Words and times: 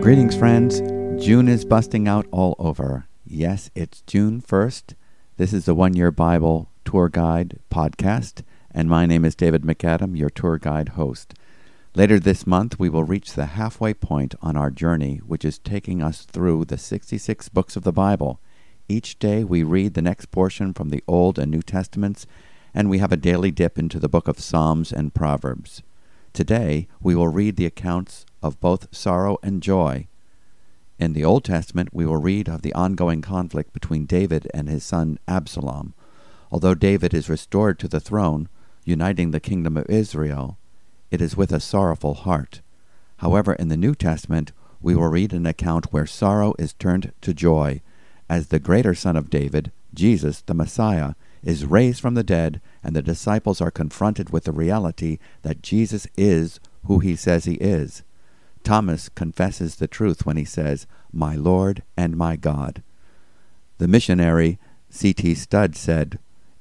Greetings, 0.00 0.34
friends. 0.34 0.80
June 1.22 1.48
is 1.48 1.66
busting 1.66 2.08
out 2.08 2.26
all 2.30 2.56
over. 2.58 3.06
Yes, 3.26 3.70
it's 3.74 4.00
June 4.06 4.40
1st. 4.40 4.94
This 5.36 5.52
is 5.52 5.66
the 5.66 5.74
One 5.74 5.94
Year 5.94 6.10
Bible 6.10 6.70
Tour 6.86 7.10
Guide 7.10 7.58
podcast, 7.70 8.42
and 8.70 8.88
my 8.88 9.04
name 9.04 9.26
is 9.26 9.34
David 9.34 9.64
MacAdam, 9.64 10.16
your 10.16 10.30
tour 10.30 10.56
guide 10.56 10.90
host. 10.90 11.34
Later 11.94 12.18
this 12.18 12.46
month, 12.46 12.78
we 12.78 12.88
will 12.88 13.04
reach 13.04 13.34
the 13.34 13.46
halfway 13.46 13.92
point 13.92 14.34
on 14.40 14.56
our 14.56 14.70
journey, 14.70 15.18
which 15.18 15.44
is 15.44 15.58
taking 15.58 16.02
us 16.02 16.22
through 16.22 16.64
the 16.64 16.78
66 16.78 17.50
books 17.50 17.76
of 17.76 17.82
the 17.82 17.92
Bible. 17.92 18.40
Each 18.88 19.18
day, 19.18 19.44
we 19.44 19.62
read 19.62 19.92
the 19.92 20.00
next 20.00 20.30
portion 20.30 20.72
from 20.72 20.88
the 20.88 21.04
Old 21.06 21.38
and 21.38 21.50
New 21.50 21.60
Testaments, 21.60 22.26
and 22.78 22.88
we 22.88 22.98
have 22.98 23.10
a 23.10 23.16
daily 23.16 23.50
dip 23.50 23.76
into 23.76 23.98
the 23.98 24.08
book 24.08 24.28
of 24.28 24.38
Psalms 24.38 24.92
and 24.92 25.12
Proverbs. 25.12 25.82
Today, 26.32 26.86
we 27.02 27.16
will 27.16 27.26
read 27.26 27.56
the 27.56 27.66
accounts 27.66 28.24
of 28.40 28.60
both 28.60 28.94
sorrow 28.94 29.36
and 29.42 29.60
joy. 29.60 30.06
In 30.96 31.12
the 31.12 31.24
Old 31.24 31.44
Testament, 31.44 31.88
we 31.92 32.06
will 32.06 32.22
read 32.22 32.48
of 32.48 32.62
the 32.62 32.72
ongoing 32.74 33.20
conflict 33.20 33.72
between 33.72 34.06
David 34.06 34.48
and 34.54 34.68
his 34.68 34.84
son 34.84 35.18
Absalom. 35.26 35.92
Although 36.52 36.76
David 36.76 37.12
is 37.12 37.28
restored 37.28 37.80
to 37.80 37.88
the 37.88 37.98
throne, 37.98 38.48
uniting 38.84 39.32
the 39.32 39.40
kingdom 39.40 39.76
of 39.76 39.90
Israel, 39.90 40.56
it 41.10 41.20
is 41.20 41.36
with 41.36 41.50
a 41.50 41.58
sorrowful 41.58 42.14
heart. 42.14 42.60
However, 43.16 43.54
in 43.54 43.70
the 43.70 43.76
New 43.76 43.96
Testament, 43.96 44.52
we 44.80 44.94
will 44.94 45.08
read 45.08 45.32
an 45.32 45.46
account 45.46 45.92
where 45.92 46.06
sorrow 46.06 46.54
is 46.60 46.74
turned 46.74 47.12
to 47.22 47.34
joy, 47.34 47.80
as 48.30 48.46
the 48.46 48.60
greater 48.60 48.94
Son 48.94 49.16
of 49.16 49.30
David, 49.30 49.72
Jesus, 49.92 50.42
the 50.42 50.54
Messiah, 50.54 51.14
is 51.42 51.64
raised 51.64 52.00
from 52.00 52.14
the 52.14 52.22
dead, 52.22 52.60
and 52.82 52.94
the 52.94 53.02
disciples 53.02 53.60
are 53.60 53.70
confronted 53.70 54.30
with 54.30 54.44
the 54.44 54.52
reality 54.52 55.18
that 55.42 55.62
Jesus 55.62 56.06
is 56.16 56.60
who 56.84 57.00
he 57.00 57.16
says 57.16 57.44
he 57.44 57.54
is. 57.54 58.02
Thomas 58.64 59.08
confesses 59.08 59.76
the 59.76 59.88
truth 59.88 60.26
when 60.26 60.36
he 60.36 60.44
says, 60.44 60.86
My 61.12 61.34
Lord 61.34 61.82
and 61.96 62.16
my 62.16 62.36
God. 62.36 62.82
The 63.78 63.88
missionary 63.88 64.58
C.T. 64.90 65.34
Studd 65.34 65.76
said, 65.76 66.18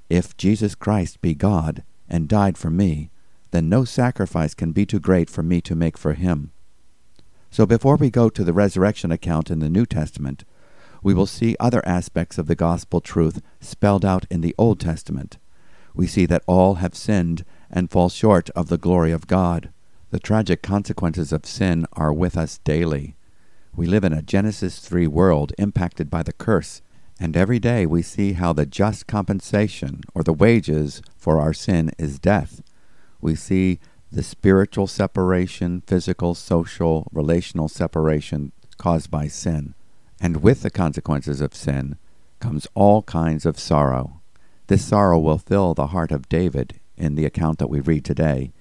If 0.09 0.37
Jesus 0.37 0.75
Christ 0.75 1.21
be 1.21 1.33
God 1.33 1.83
and 2.09 2.27
died 2.27 2.57
for 2.57 2.69
me, 2.69 3.09
then 3.51 3.69
no 3.69 3.85
sacrifice 3.85 4.53
can 4.53 4.71
be 4.71 4.85
too 4.85 4.99
great 4.99 5.29
for 5.29 5.43
me 5.43 5.61
to 5.61 5.75
make 5.75 5.97
for 5.97 6.13
him. 6.13 6.51
So 7.49 7.65
before 7.65 7.95
we 7.95 8.09
go 8.09 8.29
to 8.29 8.43
the 8.43 8.53
resurrection 8.53 9.11
account 9.11 9.49
in 9.49 9.59
the 9.59 9.69
New 9.69 9.85
Testament, 9.85 10.43
we 11.01 11.13
will 11.13 11.25
see 11.25 11.55
other 11.59 11.85
aspects 11.87 12.37
of 12.37 12.47
the 12.47 12.55
gospel 12.55 13.01
truth 13.01 13.41
spelled 13.59 14.03
out 14.03 14.25
in 14.29 14.41
the 14.41 14.55
Old 14.57 14.79
Testament. 14.79 15.37
We 15.97 16.05
see 16.05 16.27
that 16.27 16.43
all 16.45 16.75
have 16.75 16.93
sinned 16.93 17.43
and 17.71 17.89
fall 17.89 18.07
short 18.07 18.51
of 18.51 18.67
the 18.67 18.77
glory 18.77 19.11
of 19.11 19.25
God. 19.25 19.71
The 20.11 20.19
tragic 20.19 20.61
consequences 20.61 21.33
of 21.33 21.47
sin 21.47 21.87
are 21.93 22.13
with 22.13 22.37
us 22.37 22.59
daily. 22.59 23.15
We 23.75 23.87
live 23.87 24.03
in 24.03 24.13
a 24.13 24.21
Genesis 24.21 24.77
3 24.77 25.07
world 25.07 25.53
impacted 25.57 26.11
by 26.11 26.21
the 26.21 26.33
curse, 26.33 26.83
and 27.19 27.35
every 27.35 27.57
day 27.57 27.87
we 27.87 28.03
see 28.03 28.33
how 28.33 28.53
the 28.53 28.67
just 28.67 29.07
compensation, 29.07 30.01
or 30.13 30.21
the 30.21 30.33
wages, 30.33 31.01
for 31.17 31.41
our 31.41 31.51
sin 31.51 31.91
is 31.97 32.19
death. 32.19 32.61
We 33.19 33.33
see 33.33 33.79
the 34.11 34.21
spiritual 34.21 34.85
separation, 34.85 35.81
physical, 35.87 36.35
social, 36.35 37.07
relational 37.11 37.69
separation 37.69 38.51
caused 38.77 39.09
by 39.09 39.27
sin. 39.27 39.73
And 40.21 40.43
with 40.43 40.61
the 40.61 40.69
consequences 40.69 41.41
of 41.41 41.55
sin 41.55 41.97
comes 42.39 42.67
all 42.75 43.01
kinds 43.01 43.47
of 43.47 43.59
sorrow. 43.59 44.16
This 44.67 44.85
sorrow 44.85 45.19
will 45.19 45.37
fill 45.37 45.73
the 45.73 45.87
heart 45.87 46.11
of 46.11 46.29
David 46.29 46.79
in 46.97 47.15
the 47.15 47.25
account 47.25 47.59
that 47.59 47.69
we 47.69 47.79
read 47.79 48.05
today 48.05 48.51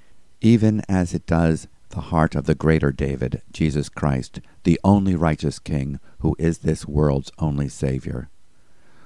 even 0.40 0.82
as 0.88 1.14
it 1.14 1.26
does 1.26 1.66
the 1.90 2.00
heart 2.00 2.34
of 2.34 2.46
the 2.46 2.54
greater 2.54 2.92
David, 2.92 3.42
Jesus 3.52 3.88
Christ, 3.88 4.40
the 4.64 4.78
only 4.84 5.14
righteous 5.14 5.58
King 5.58 5.98
who 6.18 6.36
is 6.38 6.58
this 6.58 6.86
world's 6.86 7.32
only 7.38 7.69
Savior. 7.69 8.28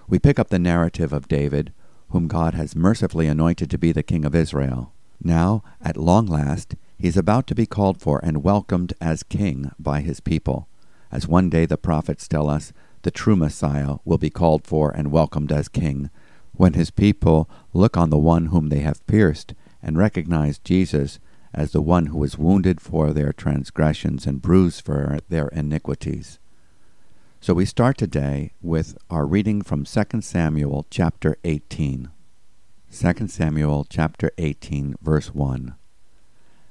We 0.09 0.19
pick 0.19 0.39
up 0.39 0.49
the 0.49 0.59
narrative 0.59 1.13
of 1.13 1.29
David, 1.29 1.73
whom 2.11 2.27
God 2.27 2.55
has 2.55 2.75
mercifully 2.75 3.27
anointed 3.27 3.71
to 3.71 3.79
be 3.79 3.93
the 3.93 4.03
King 4.03 4.25
of 4.25 4.35
Israel. 4.35 4.93
Now, 5.23 5.63
at 5.81 5.97
long 5.97 6.27
last, 6.27 6.75
he 6.99 7.07
is 7.07 7.17
about 7.17 7.47
to 7.49 7.55
be 7.55 7.67
called 7.67 8.01
for 8.01 8.21
and 8.25 8.43
welcomed 8.43 8.93
as 9.01 9.23
King 9.23 9.71
by 9.79 10.01
his 10.01 10.21
people. 10.21 10.69
As 11.13 11.29
one 11.29 11.49
day 11.49 11.67
the 11.67 11.77
prophets 11.77 12.27
tell 12.27 12.49
us, 12.49 12.73
the 13.03 13.11
true 13.11 13.37
Messiah 13.37 13.97
will 14.05 14.19
be 14.19 14.31
called 14.31 14.67
for 14.67 14.91
and 14.91 15.13
welcomed 15.13 15.53
as 15.53 15.69
King, 15.69 16.11
when 16.61 16.75
his 16.75 16.91
people 16.91 17.49
look 17.73 17.97
on 17.97 18.11
the 18.11 18.19
one 18.19 18.47
whom 18.47 18.69
they 18.69 18.81
have 18.81 19.07
pierced 19.07 19.55
and 19.83 19.97
recognize 19.97 20.59
Jesus 20.59 21.19
as 21.55 21.73
the 21.73 21.81
one 21.81 22.07
who 22.07 22.19
was 22.19 22.37
wounded 22.37 22.83
for 22.83 23.15
their 23.15 23.33
transgressions 23.33 24.27
and 24.27 24.43
bruised 24.43 24.85
for 24.85 25.19
their 25.31 25.49
iniquities. 25.49 26.39
So 27.41 27.55
we 27.55 27.65
start 27.65 27.97
today 27.97 28.53
with 28.61 28.99
our 29.09 29.25
reading 29.25 29.63
from 29.63 29.87
2 29.87 30.21
Samuel 30.21 30.85
chapter 30.91 31.39
18. 31.45 32.11
2 32.93 33.29
Samuel 33.29 33.87
chapter 33.89 34.31
18 34.37 34.97
verse 35.01 35.35
1. 35.35 35.75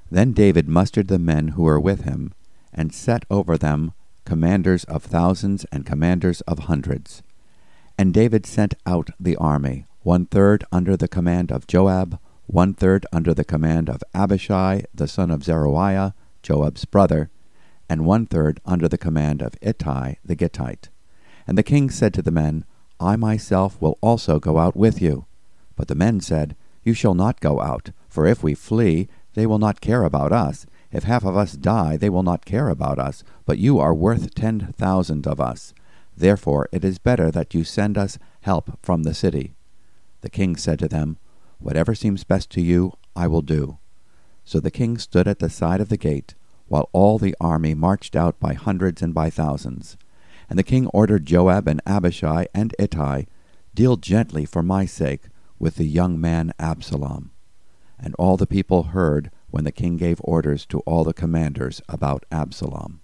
Then 0.08 0.32
David 0.32 0.68
mustered 0.68 1.08
the 1.08 1.18
men 1.18 1.48
who 1.48 1.64
were 1.64 1.80
with 1.80 2.02
him 2.02 2.32
and 2.72 2.94
set 2.94 3.24
over 3.28 3.58
them 3.58 3.92
commanders 4.24 4.84
of 4.84 5.02
thousands 5.02 5.66
and 5.72 5.84
commanders 5.84 6.42
of 6.42 6.60
hundreds. 6.60 7.24
And 8.00 8.14
David 8.14 8.46
sent 8.46 8.72
out 8.86 9.10
the 9.20 9.36
army, 9.36 9.84
one 10.00 10.24
third 10.24 10.64
under 10.72 10.96
the 10.96 11.06
command 11.06 11.52
of 11.52 11.66
Joab, 11.66 12.18
one 12.46 12.72
third 12.72 13.04
under 13.12 13.34
the 13.34 13.44
command 13.44 13.90
of 13.90 14.02
Abishai 14.14 14.84
the 14.94 15.06
son 15.06 15.30
of 15.30 15.44
Zeruiah, 15.44 16.14
Joab's 16.42 16.86
brother, 16.86 17.28
and 17.90 18.06
one 18.06 18.24
third 18.24 18.58
under 18.64 18.88
the 18.88 18.96
command 18.96 19.42
of 19.42 19.54
Ittai 19.60 20.14
the 20.24 20.34
Gittite. 20.34 20.88
And 21.46 21.58
the 21.58 21.62
king 21.62 21.90
said 21.90 22.14
to 22.14 22.22
the 22.22 22.30
men, 22.30 22.64
I 22.98 23.16
myself 23.16 23.78
will 23.82 23.98
also 24.00 24.40
go 24.40 24.56
out 24.56 24.74
with 24.74 25.02
you. 25.02 25.26
But 25.76 25.88
the 25.88 25.94
men 25.94 26.20
said, 26.20 26.56
You 26.82 26.94
shall 26.94 27.12
not 27.12 27.38
go 27.38 27.60
out, 27.60 27.90
for 28.08 28.24
if 28.24 28.42
we 28.42 28.54
flee, 28.54 29.08
they 29.34 29.44
will 29.44 29.58
not 29.58 29.82
care 29.82 30.04
about 30.04 30.32
us. 30.32 30.64
If 30.90 31.04
half 31.04 31.22
of 31.22 31.36
us 31.36 31.52
die, 31.52 31.98
they 31.98 32.08
will 32.08 32.22
not 32.22 32.46
care 32.46 32.70
about 32.70 32.98
us, 32.98 33.22
but 33.44 33.58
you 33.58 33.78
are 33.78 33.92
worth 33.92 34.34
ten 34.34 34.72
thousand 34.78 35.26
of 35.26 35.38
us. 35.38 35.74
Therefore 36.20 36.68
it 36.70 36.84
is 36.84 36.98
better 36.98 37.30
that 37.30 37.54
you 37.54 37.64
send 37.64 37.96
us 37.96 38.18
help 38.42 38.78
from 38.82 39.04
the 39.04 39.14
city. 39.14 39.54
The 40.20 40.28
king 40.28 40.54
said 40.54 40.78
to 40.80 40.88
them, 40.88 41.16
Whatever 41.58 41.94
seems 41.94 42.24
best 42.24 42.50
to 42.50 42.60
you, 42.60 42.92
I 43.16 43.26
will 43.26 43.40
do. 43.40 43.78
So 44.44 44.60
the 44.60 44.70
king 44.70 44.98
stood 44.98 45.26
at 45.26 45.38
the 45.38 45.48
side 45.48 45.80
of 45.80 45.88
the 45.88 45.96
gate, 45.96 46.34
while 46.68 46.90
all 46.92 47.18
the 47.18 47.34
army 47.40 47.72
marched 47.72 48.14
out 48.14 48.38
by 48.38 48.52
hundreds 48.52 49.00
and 49.00 49.14
by 49.14 49.30
thousands. 49.30 49.96
And 50.50 50.58
the 50.58 50.62
king 50.62 50.88
ordered 50.88 51.24
Joab 51.24 51.66
and 51.66 51.80
Abishai 51.86 52.46
and 52.54 52.74
Ittai, 52.78 53.24
Deal 53.74 53.96
gently 53.96 54.44
for 54.44 54.62
my 54.62 54.84
sake 54.84 55.22
with 55.58 55.76
the 55.76 55.86
young 55.86 56.20
man 56.20 56.52
Absalom. 56.58 57.30
And 57.98 58.14
all 58.18 58.36
the 58.36 58.46
people 58.46 58.92
heard 58.92 59.30
when 59.48 59.64
the 59.64 59.72
king 59.72 59.96
gave 59.96 60.20
orders 60.22 60.66
to 60.66 60.80
all 60.80 61.02
the 61.02 61.14
commanders 61.14 61.80
about 61.88 62.26
Absalom. 62.30 63.00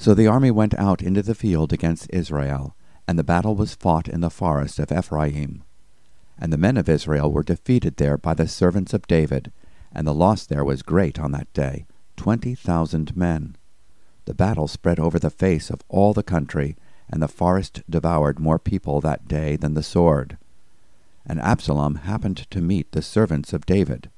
So 0.00 0.14
the 0.14 0.28
army 0.28 0.52
went 0.52 0.78
out 0.78 1.02
into 1.02 1.22
the 1.22 1.34
field 1.34 1.72
against 1.72 2.08
Israel, 2.10 2.76
and 3.08 3.18
the 3.18 3.24
battle 3.24 3.56
was 3.56 3.74
fought 3.74 4.06
in 4.06 4.20
the 4.20 4.30
forest 4.30 4.78
of 4.78 4.92
Ephraim. 4.92 5.64
And 6.38 6.52
the 6.52 6.56
men 6.56 6.76
of 6.76 6.88
Israel 6.88 7.32
were 7.32 7.42
defeated 7.42 7.96
there 7.96 8.16
by 8.16 8.34
the 8.34 8.46
servants 8.46 8.94
of 8.94 9.08
David, 9.08 9.50
and 9.92 10.06
the 10.06 10.14
loss 10.14 10.46
there 10.46 10.64
was 10.64 10.82
great 10.82 11.18
on 11.18 11.32
that 11.32 11.52
day, 11.52 11.84
twenty 12.16 12.54
thousand 12.54 13.16
men. 13.16 13.56
The 14.26 14.34
battle 14.34 14.68
spread 14.68 15.00
over 15.00 15.18
the 15.18 15.30
face 15.30 15.68
of 15.68 15.82
all 15.88 16.14
the 16.14 16.22
country, 16.22 16.76
and 17.10 17.20
the 17.20 17.26
forest 17.26 17.82
devoured 17.90 18.38
more 18.38 18.60
people 18.60 19.00
that 19.00 19.26
day 19.26 19.56
than 19.56 19.74
the 19.74 19.82
sword. 19.82 20.38
And 21.26 21.40
Absalom 21.40 21.96
happened 21.96 22.48
to 22.50 22.60
meet 22.60 22.92
the 22.92 23.02
servants 23.02 23.52
of 23.52 23.66
David. 23.66 24.10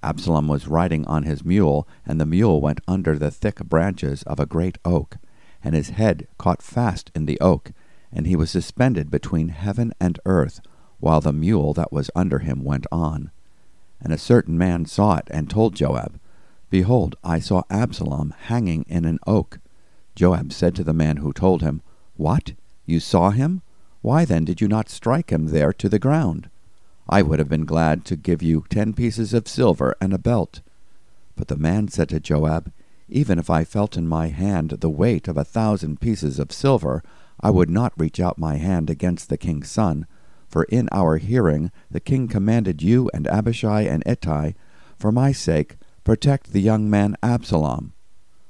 Absalom 0.00 0.46
was 0.46 0.68
riding 0.68 1.04
on 1.06 1.24
his 1.24 1.44
mule, 1.44 1.88
and 2.06 2.20
the 2.20 2.26
mule 2.26 2.60
went 2.60 2.82
under 2.86 3.18
the 3.18 3.32
thick 3.32 3.56
branches 3.64 4.22
of 4.24 4.38
a 4.38 4.46
great 4.46 4.78
oak, 4.84 5.16
and 5.64 5.74
his 5.74 5.90
head 5.90 6.28
caught 6.38 6.62
fast 6.62 7.10
in 7.14 7.24
the 7.24 7.40
oak, 7.40 7.72
and 8.12 8.26
he 8.26 8.36
was 8.36 8.50
suspended 8.50 9.10
between 9.10 9.48
heaven 9.48 9.92
and 9.98 10.20
earth, 10.26 10.60
while 11.00 11.20
the 11.20 11.32
mule 11.32 11.72
that 11.72 11.92
was 11.92 12.10
under 12.14 12.40
him 12.40 12.62
went 12.62 12.86
on. 12.92 13.30
And 14.00 14.12
a 14.12 14.18
certain 14.18 14.58
man 14.58 14.84
saw 14.84 15.16
it, 15.16 15.28
and 15.30 15.48
told 15.48 15.74
Joab, 15.74 16.20
Behold, 16.70 17.16
I 17.24 17.38
saw 17.38 17.62
Absalom 17.70 18.34
hanging 18.46 18.84
in 18.88 19.04
an 19.04 19.18
oak. 19.26 19.58
Joab 20.14 20.52
said 20.52 20.74
to 20.76 20.84
the 20.84 20.92
man 20.92 21.16
who 21.18 21.32
told 21.32 21.62
him, 21.62 21.82
What? 22.16 22.52
You 22.84 23.00
saw 23.00 23.30
him? 23.30 23.62
Why 24.02 24.24
then 24.24 24.44
did 24.44 24.60
you 24.60 24.68
not 24.68 24.90
strike 24.90 25.30
him 25.30 25.46
there 25.46 25.72
to 25.72 25.88
the 25.88 25.98
ground? 25.98 26.50
I 27.08 27.22
would 27.22 27.38
have 27.38 27.48
been 27.48 27.64
glad 27.64 28.04
to 28.06 28.16
give 28.16 28.42
you 28.42 28.64
ten 28.68 28.92
pieces 28.92 29.32
of 29.32 29.48
silver 29.48 29.94
and 30.00 30.12
a 30.12 30.18
belt. 30.18 30.60
But 31.36 31.48
the 31.48 31.56
man 31.56 31.88
said 31.88 32.10
to 32.10 32.20
Joab, 32.20 32.70
Even 33.08 33.38
if 33.38 33.50
I 33.50 33.64
felt 33.64 33.96
in 33.96 34.08
my 34.08 34.28
hand 34.28 34.70
the 34.70 34.88
weight 34.88 35.28
of 35.28 35.36
a 35.36 35.44
thousand 35.44 36.00
pieces 36.00 36.38
of 36.38 36.52
silver, 36.52 37.02
I 37.40 37.50
would 37.50 37.68
not 37.68 37.92
reach 37.98 38.20
out 38.20 38.38
my 38.38 38.56
hand 38.56 38.88
against 38.88 39.28
the 39.28 39.36
king's 39.36 39.70
son, 39.70 40.06
for 40.48 40.64
in 40.64 40.88
our 40.92 41.18
hearing 41.18 41.70
the 41.90 42.00
king 42.00 42.28
commanded 42.28 42.82
you 42.82 43.10
and 43.12 43.26
Abishai 43.26 43.82
and 43.82 44.02
Ittai, 44.06 44.52
For 44.96 45.12
my 45.12 45.32
sake, 45.32 45.76
protect 46.04 46.52
the 46.52 46.62
young 46.62 46.88
man 46.88 47.16
Absalom. 47.22 47.92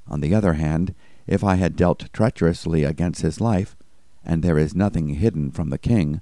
On 0.07 0.21
the 0.21 0.33
other 0.33 0.53
hand, 0.53 0.93
if 1.27 1.43
I 1.43 1.55
had 1.55 1.75
dealt 1.75 2.13
treacherously 2.13 2.83
against 2.83 3.21
his 3.21 3.41
life, 3.41 3.75
and 4.23 4.41
there 4.43 4.57
is 4.57 4.75
nothing 4.75 5.09
hidden 5.09 5.51
from 5.51 5.69
the 5.69 5.77
king, 5.77 6.21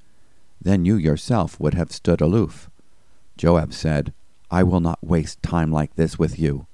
then 0.62 0.86
you 0.86 0.96
yourself 0.96 1.60
would 1.60 1.74
have 1.74 1.92
stood 1.92 2.22
aloof. 2.22 2.70
Joab 3.38 3.74
said, 3.74 4.14
I 4.50 4.64
will 4.64 4.80
not 4.80 5.04
waste 5.04 5.44
time 5.44 5.72
like 5.72 5.96
this 5.96 6.18
with 6.18 6.40
you. 6.40 6.68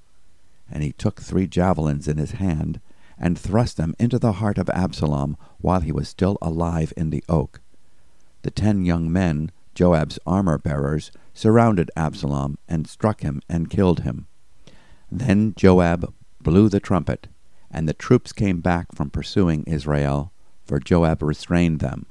And 0.71 0.83
he 0.83 0.91
took 0.91 1.21
three 1.21 1.47
javelins 1.47 2.07
in 2.07 2.17
his 2.17 2.31
hand, 2.31 2.79
and 3.17 3.37
thrust 3.37 3.77
them 3.77 3.95
into 3.99 4.17
the 4.19 4.33
heart 4.33 4.57
of 4.57 4.69
Absalom 4.69 5.35
while 5.57 5.81
he 5.81 5.91
was 5.91 6.07
still 6.07 6.37
alive 6.41 6.93
in 6.95 7.09
the 7.09 7.23
oak. 7.27 7.59
The 8.43 8.51
ten 8.51 8.85
young 8.85 9.11
men, 9.11 9.51
Joab's 9.75 10.19
armor 10.25 10.57
bearers, 10.57 11.11
surrounded 11.33 11.91
Absalom 11.95 12.57
and 12.67 12.87
struck 12.87 13.21
him 13.21 13.41
and 13.49 13.69
killed 13.69 14.01
him. 14.01 14.27
Then 15.11 15.53
Joab 15.57 16.13
blew 16.41 16.69
the 16.69 16.79
trumpet, 16.79 17.27
and 17.71 17.87
the 17.87 17.93
troops 17.93 18.31
came 18.31 18.61
back 18.61 18.93
from 18.93 19.09
pursuing 19.09 19.63
Israel, 19.63 20.31
for 20.65 20.79
Joab 20.79 21.21
restrained 21.21 21.79
them. 21.79 22.05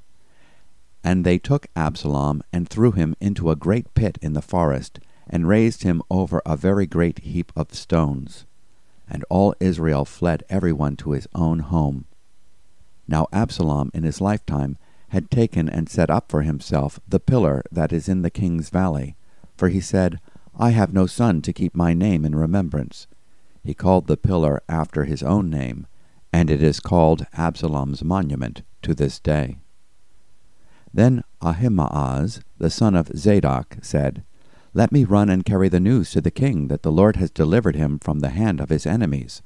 And 1.04 1.24
they 1.24 1.38
took 1.38 1.68
Absalom 1.76 2.42
and 2.52 2.68
threw 2.68 2.92
him 2.92 3.14
into 3.20 3.50
a 3.50 3.56
great 3.56 3.94
pit 3.94 4.18
in 4.20 4.32
the 4.32 4.42
forest, 4.42 4.98
and 5.30 5.48
raised 5.48 5.82
him 5.82 6.02
over 6.10 6.42
a 6.44 6.56
very 6.56 6.86
great 6.86 7.20
heap 7.20 7.52
of 7.54 7.74
stones. 7.74 8.46
And 9.10 9.24
all 9.30 9.54
Israel 9.60 10.04
fled 10.04 10.44
every 10.48 10.72
one 10.72 10.96
to 10.96 11.12
his 11.12 11.26
own 11.34 11.60
home. 11.60 12.04
Now 13.06 13.26
Absalom 13.32 13.90
in 13.94 14.02
his 14.02 14.20
lifetime 14.20 14.76
had 15.08 15.30
taken 15.30 15.68
and 15.68 15.88
set 15.88 16.10
up 16.10 16.30
for 16.30 16.42
himself 16.42 17.00
the 17.08 17.20
pillar 17.20 17.62
that 17.72 17.92
is 17.92 18.08
in 18.08 18.22
the 18.22 18.30
king's 18.30 18.68
valley, 18.68 19.16
for 19.56 19.68
he 19.68 19.80
said, 19.80 20.20
I 20.58 20.70
have 20.70 20.92
no 20.92 21.06
son 21.06 21.40
to 21.42 21.52
keep 21.52 21.74
my 21.74 21.94
name 21.94 22.24
in 22.24 22.34
remembrance. 22.34 23.06
He 23.64 23.74
called 23.74 24.06
the 24.06 24.16
pillar 24.16 24.62
after 24.68 25.04
his 25.04 25.22
own 25.22 25.48
name, 25.48 25.86
and 26.32 26.50
it 26.50 26.62
is 26.62 26.80
called 26.80 27.26
Absalom's 27.32 28.04
monument 28.04 28.62
to 28.82 28.94
this 28.94 29.18
day. 29.18 29.58
Then 30.92 31.22
Ahimaaz, 31.42 32.40
the 32.58 32.70
son 32.70 32.94
of 32.94 33.10
Zadok, 33.16 33.76
said, 33.82 34.24
Let 34.74 34.92
me 34.92 35.04
run 35.04 35.30
and 35.30 35.44
carry 35.44 35.68
the 35.68 35.80
news 35.80 36.10
to 36.12 36.20
the 36.20 36.30
king 36.30 36.68
that 36.68 36.82
the 36.82 36.92
Lord 36.92 37.16
has 37.16 37.30
delivered 37.30 37.74
him 37.74 37.98
from 37.98 38.20
the 38.20 38.30
hand 38.30 38.60
of 38.60 38.68
his 38.68 38.86
enemies. 38.86 39.42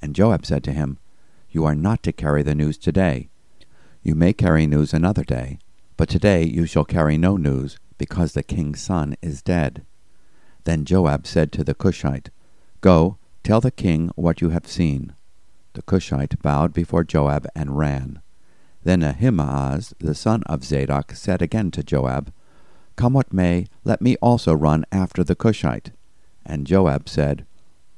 And 0.00 0.14
Joab 0.14 0.46
said 0.46 0.62
to 0.64 0.72
him, 0.72 0.98
You 1.50 1.64
are 1.64 1.74
not 1.74 2.02
to 2.04 2.12
carry 2.12 2.42
the 2.42 2.54
news 2.54 2.78
today. 2.78 3.28
You 4.02 4.14
may 4.14 4.32
carry 4.32 4.66
news 4.66 4.94
another 4.94 5.24
day, 5.24 5.58
but 5.96 6.08
today 6.08 6.44
you 6.44 6.66
shall 6.66 6.84
carry 6.84 7.18
no 7.18 7.36
news, 7.36 7.78
because 7.98 8.32
the 8.32 8.42
king's 8.42 8.80
son 8.80 9.16
is 9.22 9.42
dead. 9.42 9.84
Then 10.64 10.84
Joab 10.84 11.26
said 11.26 11.52
to 11.52 11.64
the 11.64 11.74
Cushite, 11.74 12.30
Go, 12.80 13.18
tell 13.42 13.60
the 13.60 13.70
king 13.70 14.10
what 14.14 14.40
you 14.40 14.50
have 14.50 14.66
seen. 14.66 15.14
The 15.72 15.82
Cushite 15.82 16.40
bowed 16.42 16.72
before 16.72 17.02
Joab 17.02 17.46
and 17.54 17.76
ran. 17.76 18.20
Then 18.84 19.02
Ahimaaz, 19.02 19.94
the 19.98 20.14
son 20.14 20.42
of 20.44 20.64
Zadok, 20.64 21.12
said 21.12 21.42
again 21.42 21.70
to 21.72 21.82
Joab, 21.82 22.32
Come 22.96 23.14
what 23.14 23.32
may, 23.32 23.66
let 23.82 24.00
me 24.00 24.16
also 24.16 24.52
run 24.54 24.84
after 24.92 25.24
the 25.24 25.34
Cushite. 25.34 25.92
And 26.46 26.66
Joab 26.66 27.08
said, 27.08 27.44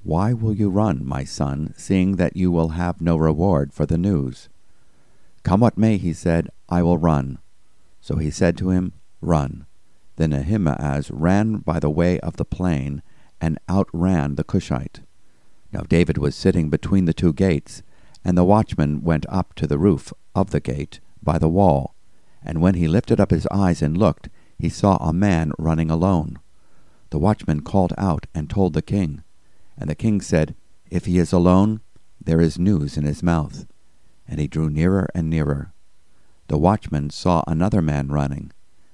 Why 0.03 0.33
will 0.33 0.55
you 0.55 0.71
run, 0.71 1.05
my 1.05 1.25
son, 1.25 1.75
seeing 1.77 2.17
that 2.17 2.37
you 2.37 2.51
will 2.51 2.71
have 2.71 3.01
no 3.01 3.17
reward 3.17 3.73
for 3.73 3.87
the 3.87 3.99
news? 3.99 4.49
Come 5.43 5.61
what 5.61 5.79
may, 5.79 5.97
he 5.97 6.13
said, 6.13 6.49
I 6.69 6.83
will 6.83 6.99
run. 6.99 7.39
So 8.01 8.17
he 8.17 8.31
said 8.31 8.57
to 8.59 8.71
him, 8.71 8.95
Run. 9.21 9.67
Then 10.17 10.33
Ahimaaz 10.33 11.11
ran 11.11 11.59
by 11.59 11.79
the 11.79 11.91
way 11.91 12.19
of 12.21 12.37
the 12.37 12.45
plain, 12.45 13.03
and 13.41 13.59
outran 13.69 14.37
the 14.37 14.45
Cushite. 14.45 15.01
Now 15.73 15.83
David 15.83 16.17
was 16.17 16.35
sitting 16.35 16.71
between 16.71 17.05
the 17.05 17.13
two 17.13 17.33
gates, 17.33 17.83
and 18.25 18.37
the 18.37 18.45
watchman 18.45 19.03
went 19.03 19.27
up 19.29 19.55
to 19.55 19.67
the 19.67 19.79
roof 19.79 20.13
of 20.35 20.51
the 20.51 20.61
gate 20.61 21.01
by 21.23 21.39
the 21.39 21.49
wall. 21.49 21.95
And 22.43 22.63
when 22.63 22.75
he 22.75 22.89
lifted 22.89 23.21
up 23.21 23.31
his 23.31 23.47
eyes 23.49 23.83
and 23.83 23.97
looked, 23.97 24.29
he 24.58 24.69
saw 24.69 24.97
a 24.97 25.12
man 25.12 25.53
running 25.58 25.91
alone. 25.91 26.38
The 27.11 27.19
watchman 27.19 27.61
called 27.61 27.93
out 27.99 28.26
and 28.35 28.49
told 28.49 28.73
the 28.73 28.82
king. 28.82 29.23
And 29.79 29.88
the 29.91 29.94
king 29.94 30.20
said, 30.20 30.55
If 30.91 31.05
he 31.05 31.19
is 31.19 31.32
alone, 31.32 31.81
there 32.20 32.41
is 32.41 32.58
news 32.58 32.97
in 32.97 33.05
his 33.05 33.23
mouth. 33.23 33.67
And 34.26 34.41
he 34.41 34.49
drew 34.49 34.70
nearer 34.70 35.08
and 35.14 35.31
nearer. 35.31 35.73
The 36.49 36.58
watchman 36.58 37.11
saw 37.11 37.43
another 37.47 37.82
man 37.82 38.08
running. 38.08 38.53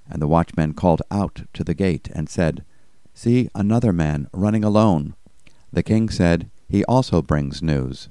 And 0.09 0.21
the 0.21 0.29
watchman 0.29 0.75
called 0.75 1.03
out 1.11 1.43
to 1.55 1.65
the 1.65 1.75
gate 1.75 2.09
and 2.15 2.29
said, 2.29 2.65
See 3.15 3.49
another 3.55 3.93
man 3.93 4.29
running 4.33 4.65
alone. 4.65 5.15
The 5.73 5.83
king 5.83 6.09
said, 6.09 6.51
He 6.69 6.85
also 6.85 7.23
brings 7.23 7.63
news. 7.63 8.09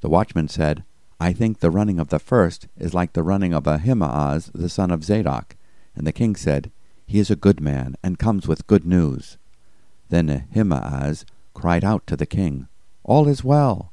The 0.00 0.08
watchman 0.08 0.48
said, 0.48 0.84
I 1.20 1.32
think 1.32 1.60
the 1.60 1.70
running 1.70 1.98
of 1.98 2.08
the 2.08 2.18
first 2.18 2.68
is 2.76 2.94
like 2.94 3.12
the 3.12 3.22
running 3.22 3.54
of 3.54 3.66
Ahimaaz 3.66 4.50
the 4.54 4.68
son 4.68 4.90
of 4.90 5.04
Zadok. 5.04 5.56
And 5.94 6.06
the 6.06 6.12
king 6.12 6.36
said, 6.36 6.70
He 7.06 7.18
is 7.18 7.30
a 7.30 7.36
good 7.36 7.60
man, 7.60 7.96
and 8.02 8.18
comes 8.18 8.48
with 8.48 8.66
good 8.66 8.84
news. 8.84 9.38
Then 10.08 10.28
Ahimaaz 10.28 11.24
cried 11.54 11.84
out 11.84 12.06
to 12.06 12.16
the 12.16 12.26
king, 12.26 12.68
All 13.04 13.28
is 13.28 13.44
well. 13.44 13.92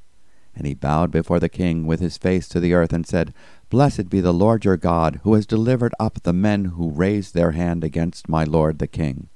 And 0.55 0.67
he 0.67 0.73
bowed 0.73 1.11
before 1.11 1.39
the 1.39 1.49
king 1.49 1.87
with 1.87 1.99
his 1.99 2.17
face 2.17 2.47
to 2.49 2.59
the 2.59 2.73
earth, 2.73 2.93
and 2.93 3.05
said, 3.05 3.33
Blessed 3.69 4.09
be 4.09 4.21
the 4.21 4.33
Lord 4.33 4.65
your 4.65 4.77
God, 4.77 5.19
who 5.23 5.33
has 5.33 5.45
delivered 5.45 5.93
up 5.99 6.21
the 6.21 6.33
men 6.33 6.65
who 6.65 6.89
raised 6.89 7.33
their 7.33 7.51
hand 7.51 7.83
against 7.83 8.29
my 8.29 8.43
lord 8.43 8.79
the 8.79 8.87
king. 8.87 9.29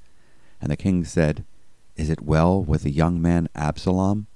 And 0.62 0.72
the 0.72 0.78
king 0.78 1.06
said, 1.06 1.44
Is 1.96 2.10
it 2.10 2.22
well 2.22 2.64
with 2.64 2.84
the 2.84 2.92
young 2.92 3.22
man 3.22 3.48
Absalom? 3.56 4.28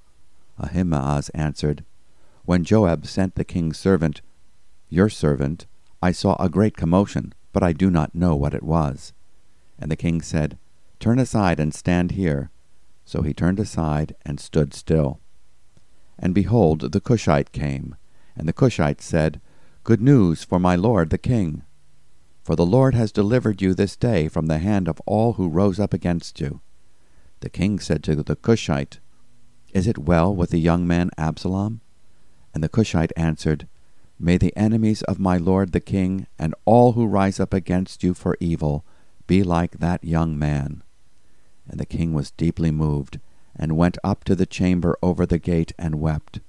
Ahimaaz 0.58 1.28
answered, 1.30 1.84
when 2.44 2.64
Joab 2.64 3.06
sent 3.06 3.36
the 3.36 3.44
king's 3.44 3.78
servant, 3.78 4.20
Your 4.88 5.08
servant, 5.08 5.66
I 6.02 6.10
saw 6.10 6.36
a 6.36 6.48
great 6.48 6.76
commotion, 6.76 7.32
but 7.52 7.62
I 7.62 7.72
do 7.72 7.88
not 7.88 8.14
know 8.14 8.34
what 8.34 8.54
it 8.54 8.64
was. 8.64 9.12
And 9.78 9.90
the 9.90 9.96
king 9.96 10.22
said, 10.22 10.58
Turn 11.00 11.18
aside 11.18 11.58
and 11.58 11.74
stand 11.74 12.12
here. 12.12 12.50
So 13.04 13.22
he 13.22 13.34
turned 13.34 13.58
aside 13.58 14.14
and 14.24 14.38
stood 14.38 14.74
still. 14.74 15.20
And 16.18 16.34
behold, 16.34 16.92
the 16.92 17.00
Cushite 17.00 17.52
came. 17.52 17.96
And 18.36 18.48
the 18.48 18.52
Cushite 18.52 19.02
said, 19.02 19.40
Good 19.84 20.00
news 20.00 20.44
for 20.44 20.58
my 20.58 20.76
lord 20.76 21.10
the 21.10 21.18
king. 21.18 21.62
For 22.42 22.56
the 22.56 22.66
Lord 22.66 22.94
has 22.94 23.12
delivered 23.12 23.62
you 23.62 23.72
this 23.74 23.96
day 23.96 24.28
from 24.28 24.46
the 24.46 24.58
hand 24.58 24.88
of 24.88 25.00
all 25.06 25.34
who 25.34 25.48
rose 25.48 25.78
up 25.78 25.92
against 25.94 26.40
you. 26.40 26.60
The 27.40 27.50
king 27.50 27.78
said 27.78 28.02
to 28.04 28.16
the 28.16 28.36
Cushite, 28.36 28.98
Is 29.72 29.86
it 29.86 29.98
well 29.98 30.34
with 30.34 30.50
the 30.50 30.60
young 30.60 30.86
man 30.86 31.10
Absalom? 31.18 31.80
And 32.54 32.62
the 32.62 32.68
Cushite 32.68 33.12
answered, 33.16 33.68
May 34.18 34.36
the 34.36 34.56
enemies 34.56 35.02
of 35.02 35.18
my 35.18 35.36
lord 35.36 35.72
the 35.72 35.80
king, 35.80 36.26
and 36.38 36.54
all 36.64 36.92
who 36.92 37.06
rise 37.06 37.40
up 37.40 37.52
against 37.52 38.04
you 38.04 38.14
for 38.14 38.36
evil, 38.38 38.84
be 39.32 39.42
like 39.42 39.78
that 39.78 40.04
young 40.04 40.38
man. 40.38 40.82
And 41.66 41.80
the 41.80 41.86
king 41.86 42.12
was 42.12 42.32
deeply 42.32 42.70
moved, 42.70 43.18
and 43.56 43.78
went 43.78 43.96
up 44.04 44.24
to 44.24 44.34
the 44.34 44.44
chamber 44.44 44.94
over 45.02 45.24
the 45.24 45.38
gate, 45.38 45.72
and 45.78 46.02
wept. 46.02 46.40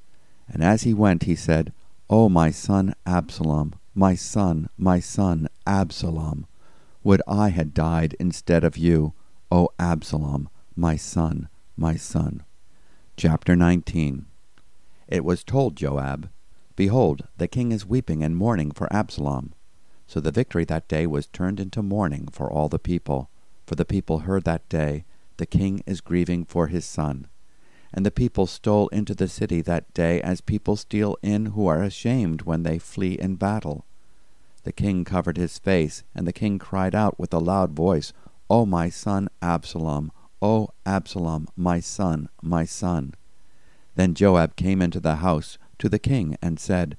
And 0.50 0.62
as 0.62 0.84
he 0.84 0.94
went, 0.94 1.24
he 1.24 1.34
said, 1.34 1.72
O 2.10 2.28
my 2.28 2.52
son 2.52 2.94
Absalom, 3.06 3.76
my 3.96 4.16
son, 4.16 4.68
my 4.78 5.00
son 5.00 5.48
Absalom, 5.66 6.46
would 7.06 7.22
I 7.26 7.52
had 7.52 7.74
died 7.74 8.18
instead 8.20 8.66
of 8.66 8.76
you, 8.76 9.14
O 9.50 9.70
Absalom, 9.80 10.50
my 10.76 10.98
son, 10.98 11.48
my 11.78 11.96
son. 11.96 12.44
Chapter 13.16 13.56
19 13.56 14.26
it 15.08 15.24
was 15.24 15.46
told 15.46 15.78
Joab, 15.78 16.30
Behold, 16.76 17.30
the 17.38 17.48
king 17.48 17.72
is 17.72 17.86
weeping 17.86 18.22
and 18.22 18.36
mourning 18.36 18.72
for 18.72 18.92
Absalom. 18.92 19.54
So 20.14 20.20
the 20.20 20.30
victory 20.30 20.64
that 20.66 20.88
day 20.88 21.08
was 21.08 21.26
turned 21.26 21.60
into 21.60 21.82
mourning 21.82 22.28
for 22.32 22.48
all 22.48 22.70
the 22.70 22.78
people, 22.78 23.32
for 23.66 23.74
the 23.74 23.84
people 23.84 24.20
heard 24.20 24.44
that 24.44 24.70
day, 24.70 25.06
The 25.38 25.48
king 25.48 25.82
is 25.88 26.02
grieving 26.02 26.46
for 26.46 26.68
his 26.68 26.86
son. 26.86 27.26
And 27.92 28.06
the 28.06 28.12
people 28.12 28.46
stole 28.46 28.90
into 28.90 29.16
the 29.16 29.28
city 29.28 29.60
that 29.62 29.92
day 29.96 30.22
as 30.22 30.40
people 30.40 30.76
steal 30.76 31.18
in 31.24 31.48
who 31.48 31.66
are 31.66 31.82
ashamed 31.82 32.44
when 32.44 32.62
they 32.62 32.78
flee 32.78 33.14
in 33.14 33.38
battle. 33.38 33.88
The 34.66 34.72
king 34.72 35.04
covered 35.04 35.38
his 35.38 35.58
face, 35.58 36.04
and 36.14 36.28
the 36.28 36.32
king 36.32 36.60
cried 36.60 36.94
out 36.94 37.20
with 37.20 37.34
a 37.34 37.40
loud 37.40 37.72
voice, 37.72 38.14
O 38.52 38.68
my 38.68 38.90
son 38.90 39.30
Absalom! 39.42 40.12
O 40.44 40.70
Absalom, 40.86 41.48
my 41.58 41.80
son, 41.80 42.30
my 42.40 42.66
son! 42.66 43.16
Then 43.96 44.14
Joab 44.14 44.58
came 44.58 44.80
into 44.80 45.00
the 45.00 45.16
house 45.26 45.58
to 45.80 45.90
the 45.90 45.98
king 45.98 46.38
and 46.40 46.60
said, 46.60 46.98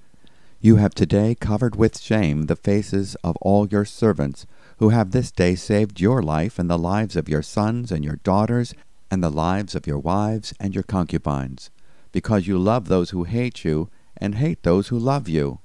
You 0.64 0.76
have 0.76 0.94
today 0.94 1.34
covered 1.34 1.76
with 1.76 2.00
shame 2.00 2.46
the 2.46 2.56
faces 2.56 3.16
of 3.16 3.36
all 3.42 3.68
your 3.68 3.84
servants, 3.84 4.46
who 4.78 4.88
have 4.88 5.10
this 5.10 5.30
day 5.30 5.56
saved 5.56 6.00
your 6.00 6.22
life 6.22 6.58
and 6.58 6.70
the 6.70 6.78
lives 6.78 7.16
of 7.16 7.28
your 7.28 7.42
sons 7.42 7.92
and 7.92 8.02
your 8.02 8.16
daughters, 8.24 8.72
and 9.10 9.22
the 9.22 9.28
lives 9.28 9.74
of 9.74 9.86
your 9.86 9.98
wives 9.98 10.54
and 10.58 10.74
your 10.74 10.82
concubines, 10.82 11.68
because 12.12 12.46
you 12.46 12.56
love 12.56 12.88
those 12.88 13.10
who 13.10 13.24
hate 13.24 13.62
you, 13.62 13.90
and 14.16 14.36
hate 14.36 14.62
those 14.62 14.88
who 14.88 14.98
love 14.98 15.28
you. 15.28 15.60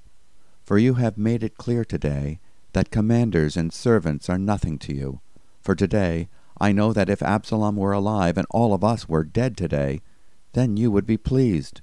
For 0.65 0.77
you 0.77 0.96
have 0.96 1.18
made 1.18 1.44
it 1.44 1.58
clear 1.58 1.86
today 1.86 2.41
that 2.74 2.91
commanders 2.91 3.56
and 3.56 3.72
servants 3.72 4.29
are 4.29 4.38
nothing 4.38 4.77
to 4.79 4.94
you. 4.94 5.22
For 5.62 5.75
today 5.75 6.27
I 6.60 6.74
know 6.74 6.91
that 6.91 7.10
if 7.10 7.24
Absalom 7.24 7.77
were 7.77 7.94
alive 7.94 8.38
and 8.38 8.48
all 8.50 8.74
of 8.74 8.84
us 8.84 9.08
were 9.08 9.24
dead 9.24 9.56
today, 9.56 10.01
then 10.51 10.75
you 10.75 10.91
would 10.91 11.06
be 11.06 11.15
pleased. 11.15 11.79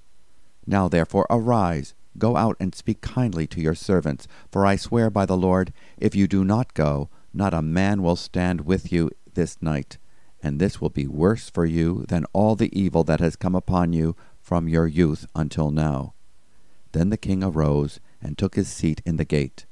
Now 0.67 0.87
therefore 0.87 1.27
arise, 1.31 1.95
go 2.19 2.37
out 2.37 2.57
and 2.59 2.75
speak 2.75 3.01
kindly 3.01 3.47
to 3.49 3.61
your 3.61 3.75
servants, 3.75 4.27
for 4.51 4.67
I 4.67 4.77
swear 4.77 5.11
by 5.11 5.27
the 5.27 5.37
Lord, 5.37 5.73
if 5.99 6.15
you 6.15 6.27
do 6.27 6.45
not 6.45 6.75
go, 6.75 7.09
not 7.33 7.55
a 7.55 7.63
man 7.63 8.03
will 8.03 8.17
stand 8.17 8.63
with 8.63 8.93
you 8.93 9.11
this 9.35 9.61
night, 9.61 9.99
and 10.43 10.59
this 10.59 10.81
will 10.81 10.91
be 10.91 11.07
worse 11.07 11.51
for 11.51 11.67
you 11.67 12.05
than 12.09 12.25
all 12.33 12.57
the 12.57 12.77
evil 12.79 13.05
that 13.05 13.21
has 13.21 13.37
come 13.37 13.55
upon 13.55 13.93
you 13.93 14.17
from 14.41 14.69
your 14.69 14.87
youth 14.87 15.27
until 15.35 15.71
now. 15.71 16.15
Then 16.93 17.11
the 17.11 17.17
king 17.17 17.45
arose 17.45 18.01
and 18.23 18.39
took 18.39 18.55
his 18.55 18.69
seat 18.69 19.03
in 19.05 19.17
the 19.17 19.25
gate. 19.25 19.67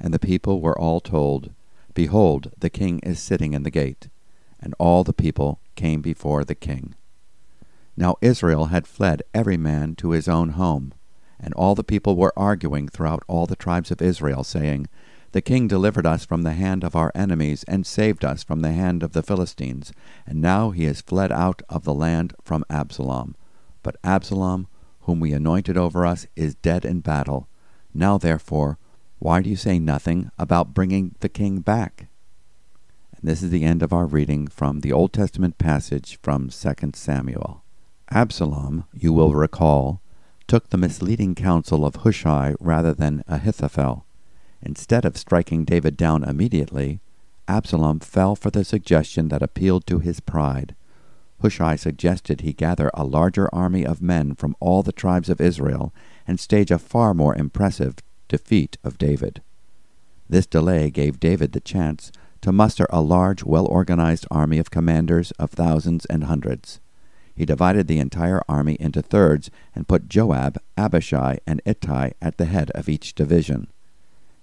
And 0.00 0.12
the 0.12 0.18
people 0.18 0.60
were 0.60 0.78
all 0.78 1.00
told, 1.00 1.52
Behold, 1.94 2.50
the 2.58 2.70
king 2.70 2.98
is 3.00 3.20
sitting 3.20 3.52
in 3.52 3.62
the 3.62 3.70
gate. 3.70 4.08
And 4.58 4.74
all 4.78 5.04
the 5.04 5.12
people 5.12 5.60
came 5.76 6.00
before 6.00 6.44
the 6.44 6.54
king. 6.54 6.94
Now 7.96 8.16
Israel 8.20 8.66
had 8.66 8.86
fled 8.86 9.22
every 9.32 9.56
man 9.56 9.94
to 9.96 10.10
his 10.10 10.28
own 10.28 10.50
home. 10.50 10.92
And 11.38 11.52
all 11.54 11.74
the 11.74 11.84
people 11.84 12.16
were 12.16 12.32
arguing 12.36 12.88
throughout 12.88 13.22
all 13.28 13.46
the 13.46 13.56
tribes 13.56 13.90
of 13.90 14.02
Israel, 14.02 14.44
saying, 14.44 14.88
The 15.32 15.42
king 15.42 15.68
delivered 15.68 16.06
us 16.06 16.24
from 16.24 16.42
the 16.42 16.52
hand 16.52 16.82
of 16.82 16.96
our 16.96 17.12
enemies, 17.14 17.64
and 17.68 17.86
saved 17.86 18.24
us 18.24 18.42
from 18.42 18.60
the 18.60 18.72
hand 18.72 19.02
of 19.02 19.12
the 19.12 19.22
Philistines. 19.22 19.92
And 20.26 20.40
now 20.40 20.70
he 20.70 20.84
is 20.84 21.00
fled 21.00 21.30
out 21.30 21.62
of 21.68 21.84
the 21.84 21.94
land 21.94 22.34
from 22.42 22.64
Absalom. 22.70 23.36
But 23.82 23.96
Absalom, 24.02 24.66
whom 25.02 25.20
we 25.20 25.32
anointed 25.32 25.76
over 25.76 26.04
us, 26.04 26.26
is 26.36 26.54
dead 26.56 26.84
in 26.84 27.00
battle. 27.00 27.48
Now 27.94 28.18
therefore, 28.18 28.78
why 29.18 29.40
do 29.40 29.48
you 29.48 29.56
say 29.56 29.78
nothing 29.78 30.30
about 30.38 30.74
bringing 30.74 31.14
the 31.20 31.28
king 31.28 31.60
back? 31.60 32.08
And 33.16 33.28
this 33.28 33.42
is 33.42 33.50
the 33.50 33.64
end 33.64 33.82
of 33.82 33.92
our 33.92 34.06
reading 34.06 34.46
from 34.46 34.80
the 34.80 34.92
Old 34.92 35.12
Testament 35.12 35.56
passage 35.58 36.18
from 36.20 36.50
2 36.50 36.74
Samuel. 36.94 37.62
Absalom, 38.10 38.84
you 38.92 39.12
will 39.12 39.34
recall, 39.34 40.00
took 40.46 40.70
the 40.70 40.76
misleading 40.76 41.34
counsel 41.34 41.84
of 41.84 41.96
Hushai 41.96 42.54
rather 42.60 42.92
than 42.92 43.24
Ahithophel. 43.26 44.06
Instead 44.62 45.04
of 45.04 45.16
striking 45.16 45.64
David 45.64 45.96
down 45.96 46.24
immediately, 46.24 47.00
Absalom 47.48 48.00
fell 48.00 48.34
for 48.34 48.50
the 48.50 48.64
suggestion 48.64 49.28
that 49.28 49.42
appealed 49.42 49.86
to 49.86 49.98
his 49.98 50.20
pride. 50.20 50.74
Hushai 51.42 51.76
suggested 51.76 52.40
he 52.40 52.52
gather 52.52 52.90
a 52.94 53.04
larger 53.04 53.54
army 53.54 53.84
of 53.84 54.02
men 54.02 54.34
from 54.34 54.56
all 54.58 54.82
the 54.82 54.92
tribes 54.92 55.28
of 55.28 55.40
Israel 55.40 55.92
and 56.26 56.40
stage 56.40 56.70
a 56.70 56.78
far 56.78 57.12
more 57.14 57.36
impressive 57.36 57.96
defeat 58.28 58.78
of 58.82 58.98
David. 58.98 59.42
This 60.28 60.46
delay 60.46 60.90
gave 60.90 61.20
David 61.20 61.52
the 61.52 61.60
chance 61.60 62.10
to 62.40 62.52
muster 62.52 62.86
a 62.90 63.00
large, 63.00 63.44
well 63.44 63.66
organized 63.66 64.26
army 64.30 64.58
of 64.58 64.70
commanders 64.70 65.30
of 65.32 65.50
thousands 65.50 66.04
and 66.06 66.24
hundreds. 66.24 66.80
He 67.36 67.44
divided 67.44 67.86
the 67.86 67.98
entire 67.98 68.40
army 68.48 68.78
into 68.80 69.02
thirds 69.02 69.50
and 69.74 69.86
put 69.86 70.08
Joab, 70.08 70.58
Abishai, 70.78 71.38
and 71.46 71.60
Ittai 71.66 72.12
at 72.22 72.38
the 72.38 72.46
head 72.46 72.70
of 72.70 72.88
each 72.88 73.14
division. 73.14 73.68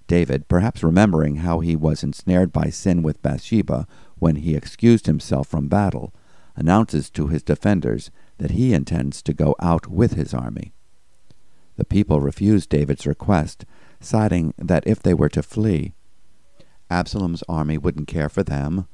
David, 0.08 0.48
perhaps 0.48 0.84
remembering 0.84 1.38
how 1.38 1.60
he 1.60 1.76
was 1.76 2.04
ensnared 2.04 2.54
by 2.54 2.70
sin 2.70 3.02
with 3.02 3.22
Bathsheba 3.24 3.88
when 4.20 4.36
he 4.36 4.56
excused 4.56 5.08
himself 5.08 5.48
from 5.48 5.68
battle, 5.68 6.14
announces 6.56 7.10
to 7.10 7.28
his 7.28 7.42
defenders 7.42 8.12
that 8.38 8.52
he 8.52 8.74
intends 8.74 9.24
to 9.24 9.34
go 9.34 9.56
out 9.60 9.88
with 9.88 10.14
his 10.14 10.32
army. 10.32 10.72
The 11.78 11.86
people 11.86 12.22
refused 12.22 12.70
David's 12.70 13.08
request, 13.08 13.66
citing 14.00 14.54
that 14.60 14.86
if 14.86 15.02
they 15.02 15.16
were 15.16 15.30
to 15.30 15.42
flee, 15.42 15.96
Absalom's 16.92 17.44
army 17.50 17.80
wouldn't 17.80 18.08
care 18.08 18.30
for 18.30 18.44
them, 18.44 18.88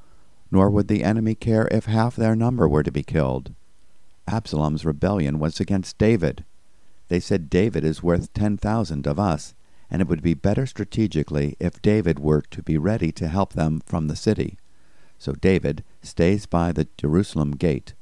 nor 0.52 0.70
would 0.70 0.88
the 0.88 1.04
enemy 1.04 1.36
care 1.36 1.68
if 1.70 1.86
half 1.86 2.16
their 2.16 2.36
number 2.36 2.66
were 2.66 2.84
to 2.84 2.92
be 2.92 3.04
killed. 3.04 3.54
Absalom's 4.30 4.86
rebellion 4.86 5.40
was 5.40 5.60
against 5.60 5.98
David. 5.98 6.46
They 7.08 7.20
said 7.20 7.50
David 7.50 7.84
is 7.84 8.04
worth 8.04 8.34
ten 8.34 8.58
thousand 8.58 9.08
of 9.08 9.20
us, 9.20 9.56
and 9.90 10.02
it 10.02 10.08
would 10.08 10.22
be 10.22 10.36
better 10.36 10.66
strategically 10.66 11.58
if 11.60 11.82
David 11.82 12.20
were 12.20 12.42
to 12.52 12.62
be 12.62 12.78
ready 12.78 13.12
to 13.14 13.28
help 13.28 13.54
them 13.54 13.82
from 13.86 14.08
the 14.08 14.16
city. 14.16 14.58
So 15.18 15.34
David 15.34 15.84
stays 16.02 16.46
by 16.46 16.72
the 16.72 16.88
Jerusalem 16.98 17.52
gate 17.52 17.94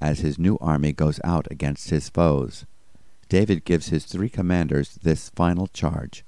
as 0.00 0.20
his 0.20 0.38
new 0.38 0.58
army 0.60 0.92
goes 0.92 1.20
out 1.22 1.46
against 1.50 1.90
his 1.90 2.08
foes. 2.08 2.64
David 3.28 3.64
gives 3.64 3.88
his 3.88 4.04
three 4.04 4.28
commanders 4.28 4.98
this 5.02 5.30
final 5.30 5.66
charge 5.68 6.24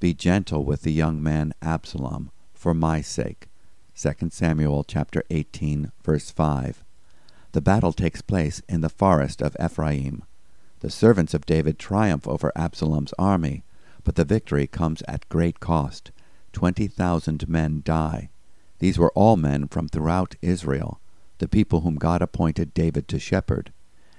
Be 0.00 0.14
gentle 0.14 0.64
with 0.64 0.82
the 0.82 0.92
young 0.92 1.22
man 1.22 1.52
Absalom, 1.60 2.30
for 2.54 2.74
my 2.74 3.00
sake. 3.00 3.48
2 3.96 4.30
Samuel 4.30 4.84
chapter 4.84 5.22
18, 5.30 5.90
verse 6.04 6.30
5. 6.30 6.84
The 7.52 7.60
battle 7.60 7.92
takes 7.92 8.20
place 8.20 8.60
in 8.68 8.80
the 8.80 8.88
forest 8.88 9.40
of 9.40 9.56
Ephraim. 9.62 10.24
The 10.80 10.90
servants 10.90 11.32
of 11.32 11.46
David 11.46 11.78
triumph 11.78 12.28
over 12.28 12.52
Absalom's 12.54 13.14
army, 13.18 13.64
but 14.04 14.14
the 14.14 14.24
victory 14.24 14.66
comes 14.66 15.02
at 15.08 15.28
great 15.28 15.58
cost. 15.58 16.10
Twenty 16.52 16.86
thousand 16.86 17.48
men 17.48 17.82
die. 17.84 18.30
These 18.78 18.98
were 18.98 19.12
all 19.12 19.36
men 19.36 19.68
from 19.68 19.88
throughout 19.88 20.36
Israel, 20.42 21.00
the 21.38 21.48
people 21.48 21.80
whom 21.80 21.96
God 21.96 22.22
appointed 22.22 22.74
David 22.74 23.08
to 23.08 23.18
shepherd. 23.18 23.72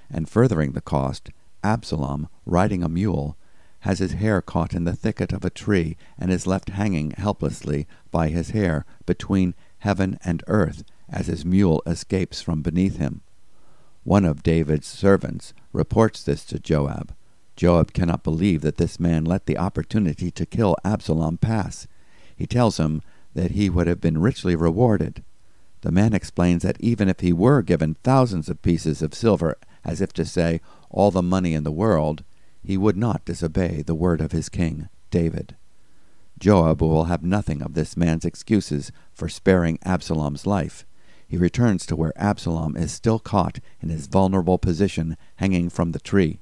And 0.10 0.28
furthering 0.28 0.72
the 0.72 0.82
cost, 0.82 1.30
Absalom, 1.64 2.28
riding 2.46 2.84
a 2.84 2.90
mule, 2.90 3.38
has 3.82 4.00
his 4.00 4.14
hair 4.14 4.42
caught 4.42 4.74
in 4.74 4.84
the 4.84 4.96
thicket 4.96 5.32
of 5.32 5.46
a 5.46 5.50
tree 5.50 5.96
and 6.18 6.32
is 6.32 6.48
left 6.48 6.70
hanging 6.70 7.12
helplessly 7.12 7.88
by 8.10 8.30
his 8.30 8.50
hair 8.50 8.86
between 9.06 9.54
heaven 9.80 10.18
and 10.24 10.44
earth 10.48 10.84
as 11.10 11.28
his 11.28 11.46
mule 11.46 11.82
escapes 11.86 12.42
from 12.42 12.62
beneath 12.62 12.98
him. 12.98 13.22
One 14.04 14.26
of 14.26 14.44
David's 14.44 14.88
servants 14.88 15.54
reports 15.74 16.24
this 16.24 16.46
to 16.46 16.60
Joab. 16.60 17.14
Joab 17.56 17.94
cannot 17.94 18.24
believe 18.24 18.62
that 18.62 18.78
this 18.78 19.00
man 19.00 19.26
let 19.26 19.46
the 19.46 19.58
opportunity 19.58 20.32
to 20.32 20.46
kill 20.46 20.78
Absalom 20.86 21.38
pass. 21.38 21.88
He 22.36 22.48
tells 22.48 22.78
him 22.78 23.02
that 23.34 23.52
he 23.52 23.70
would 23.70 23.88
have 23.88 24.00
been 24.00 24.20
richly 24.20 24.56
rewarded. 24.56 25.24
The 25.82 25.92
man 25.92 26.14
explains 26.14 26.64
that 26.64 26.80
even 26.80 27.10
if 27.10 27.20
he 27.20 27.34
were 27.34 27.62
given 27.62 27.96
thousands 27.96 28.50
of 28.50 28.62
pieces 28.62 29.02
of 29.02 29.14
silver, 29.14 29.58
as 29.84 30.02
if 30.02 30.14
to 30.14 30.26
say, 30.26 30.62
all 30.90 31.12
the 31.12 31.22
money 31.22 31.54
in 31.54 31.64
the 31.64 31.72
world, 31.72 32.24
he 32.64 32.78
would 32.78 32.98
not 32.98 33.26
disobey 33.26 33.82
the 33.82 33.96
word 33.96 34.22
of 34.22 34.32
his 34.32 34.50
king, 34.50 34.90
David. 35.12 35.56
Joab 36.40 36.82
will 36.82 37.06
have 37.06 37.24
nothing 37.24 37.62
of 37.62 37.74
this 37.74 37.98
man's 37.98 38.26
excuses 38.26 38.92
for 39.14 39.28
sparing 39.28 39.80
Absalom's 39.84 40.46
life 40.46 40.86
he 41.28 41.38
returns 41.38 41.86
to 41.86 41.96
where 41.96 42.14
Absalom 42.16 42.78
is 42.78 42.92
still 42.92 43.20
caught 43.20 43.60
in 43.82 43.90
his 43.90 44.08
vulnerable 44.08 44.58
position 44.58 45.18
hanging 45.36 45.70
from 45.70 45.92
the 45.92 46.00
tree. 46.00 46.40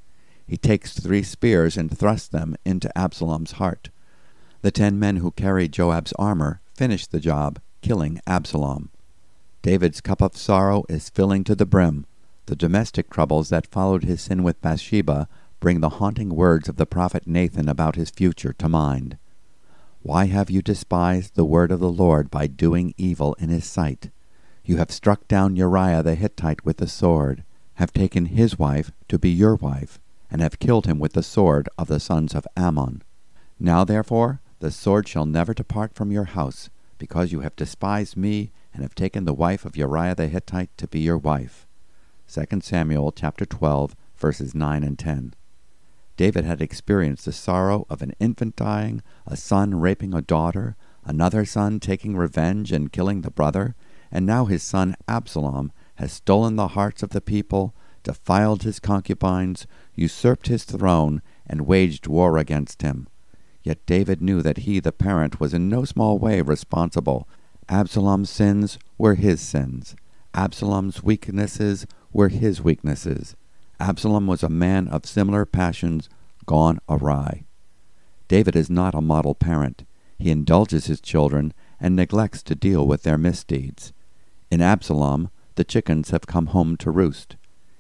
He 0.48 0.58
takes 0.58 0.94
three 0.94 1.24
spears 1.24 1.76
and 1.76 1.96
thrusts 1.96 2.28
them 2.28 2.56
into 2.64 2.96
Absalom's 2.98 3.54
heart. 3.54 3.90
The 4.62 4.72
ten 4.72 5.00
men 5.00 5.18
who 5.18 5.32
carried 5.32 5.74
Joab's 5.74 6.14
armor 6.20 6.62
finish 6.76 7.08
the 7.08 7.20
job, 7.20 7.60
killing 7.82 8.20
Absalom. 8.28 8.90
David's 9.64 10.02
cup 10.02 10.22
of 10.22 10.38
sorrow 10.38 10.84
is 10.88 11.10
filling 11.10 11.44
to 11.46 11.56
the 11.56 11.66
brim. 11.66 12.06
The 12.46 12.56
domestic 12.56 13.10
troubles 13.10 13.50
that 13.50 13.72
followed 13.72 14.04
his 14.04 14.22
sin 14.22 14.44
with 14.44 14.62
Bathsheba 14.62 15.28
bring 15.60 15.82
the 15.82 15.98
haunting 15.98 16.30
words 16.30 16.70
of 16.70 16.76
the 16.76 16.86
prophet 16.86 17.26
Nathan 17.26 17.68
about 17.68 17.96
his 17.96 18.12
future 18.12 18.54
to 18.54 18.70
mind. 18.70 19.18
Why 20.04 20.28
have 20.28 20.52
you 20.52 20.62
despised 20.62 21.34
the 21.34 21.46
word 21.46 21.72
of 21.72 21.80
the 21.80 21.92
Lord 21.92 22.30
by 22.30 22.46
doing 22.46 22.94
evil 22.98 23.34
in 23.40 23.50
his 23.50 23.66
sight? 23.66 24.12
You 24.68 24.78
have 24.78 24.90
struck 24.92 25.28
down 25.28 25.56
Uriah 25.56 26.02
the 26.02 26.16
Hittite 26.16 26.66
with 26.66 26.78
the 26.78 26.88
sword, 26.88 27.44
have 27.76 27.94
taken 27.94 28.26
his 28.26 28.58
wife 28.58 28.92
to 29.10 29.20
be 29.20 29.30
your 29.30 29.54
wife, 29.54 30.00
and 30.32 30.42
have 30.42 30.58
killed 30.58 30.88
him 30.88 30.98
with 30.98 31.14
the 31.14 31.22
sword 31.22 31.70
of 31.78 31.88
the 31.88 32.00
sons 32.00 32.34
of 32.34 32.48
Ammon. 32.58 33.04
Now 33.60 33.84
therefore 33.84 34.42
the 34.60 34.72
sword 34.72 35.08
shall 35.08 35.28
never 35.28 35.54
depart 35.54 35.94
from 35.94 36.12
your 36.12 36.24
house, 36.24 36.72
because 36.98 37.32
you 37.32 37.42
have 37.42 37.56
despised 37.56 38.18
me, 38.18 38.52
and 38.74 38.82
have 38.82 38.96
taken 38.96 39.26
the 39.26 39.34
wife 39.34 39.66
of 39.66 39.78
Uriah 39.78 40.16
the 40.16 40.28
Hittite 40.28 40.76
to 40.78 40.88
be 40.88 41.00
your 41.00 41.20
wife. 41.20 41.68
2 42.28 42.62
Samuel 42.62 43.12
chapter 43.12 43.46
12, 43.46 43.96
verses 44.18 44.56
9 44.56 44.84
and 44.84 44.98
10. 44.98 45.36
David 46.18 46.44
had 46.44 46.60
experienced 46.60 47.26
the 47.26 47.32
sorrow 47.32 47.86
of 47.88 48.02
an 48.02 48.14
infant 48.20 48.56
dying, 48.56 49.04
a 49.28 49.38
son 49.38 49.80
raping 49.80 50.16
a 50.16 50.24
daughter, 50.24 50.76
another 51.04 51.46
son 51.46 51.80
taking 51.80 52.18
revenge 52.18 52.72
and 52.72 52.92
killing 52.92 53.22
the 53.22 53.30
brother, 53.30 53.76
and 54.16 54.26
now 54.26 54.46
his 54.46 54.64
son 54.64 54.96
Absalom 55.10 55.74
has 55.96 56.14
stolen 56.14 56.56
the 56.56 56.70
hearts 56.70 57.04
of 57.04 57.10
the 57.10 57.20
people, 57.20 57.76
defiled 58.02 58.64
his 58.64 58.80
concubines, 58.80 59.68
usurped 59.94 60.48
his 60.48 60.64
throne, 60.64 61.22
and 61.46 61.68
waged 61.68 62.08
war 62.08 62.38
against 62.38 62.82
him. 62.82 63.10
Yet 63.62 63.86
David 63.86 64.22
knew 64.22 64.42
that 64.42 64.60
he, 64.60 64.80
the 64.80 64.94
parent, 64.94 65.42
was 65.42 65.54
in 65.54 65.68
no 65.68 65.84
small 65.84 66.18
way 66.18 66.40
responsible. 66.40 67.28
Absalom's 67.68 68.30
sins 68.30 68.80
were 68.98 69.16
his 69.16 69.42
sins. 69.42 69.98
Absalom's 70.34 71.04
weaknesses 71.04 71.86
were 72.14 72.30
his 72.30 72.62
weaknesses. 72.62 73.36
Absalom 73.82 74.28
was 74.28 74.44
a 74.44 74.50
man 74.50 74.88
of 74.88 75.06
similar 75.06 75.46
passions 75.46 76.08
gone 76.46 76.80
awry. 76.88 77.44
David 78.30 78.56
is 78.56 78.70
not 78.70 78.96
a 78.96 79.02
model 79.02 79.36
parent. 79.36 79.84
He 80.18 80.32
indulges 80.32 80.86
his 80.86 81.02
children 81.02 81.54
and 81.82 81.98
neglects 81.98 82.42
to 82.44 82.56
deal 82.56 82.88
with 82.88 83.04
their 83.04 83.18
misdeeds. 83.18 83.92
In 84.52 84.62
Absalom, 84.62 85.30
the 85.56 85.64
chickens 85.64 86.12
have 86.12 86.28
come 86.28 86.48
home 86.48 86.78
to 86.78 86.92
roost. 86.92 87.36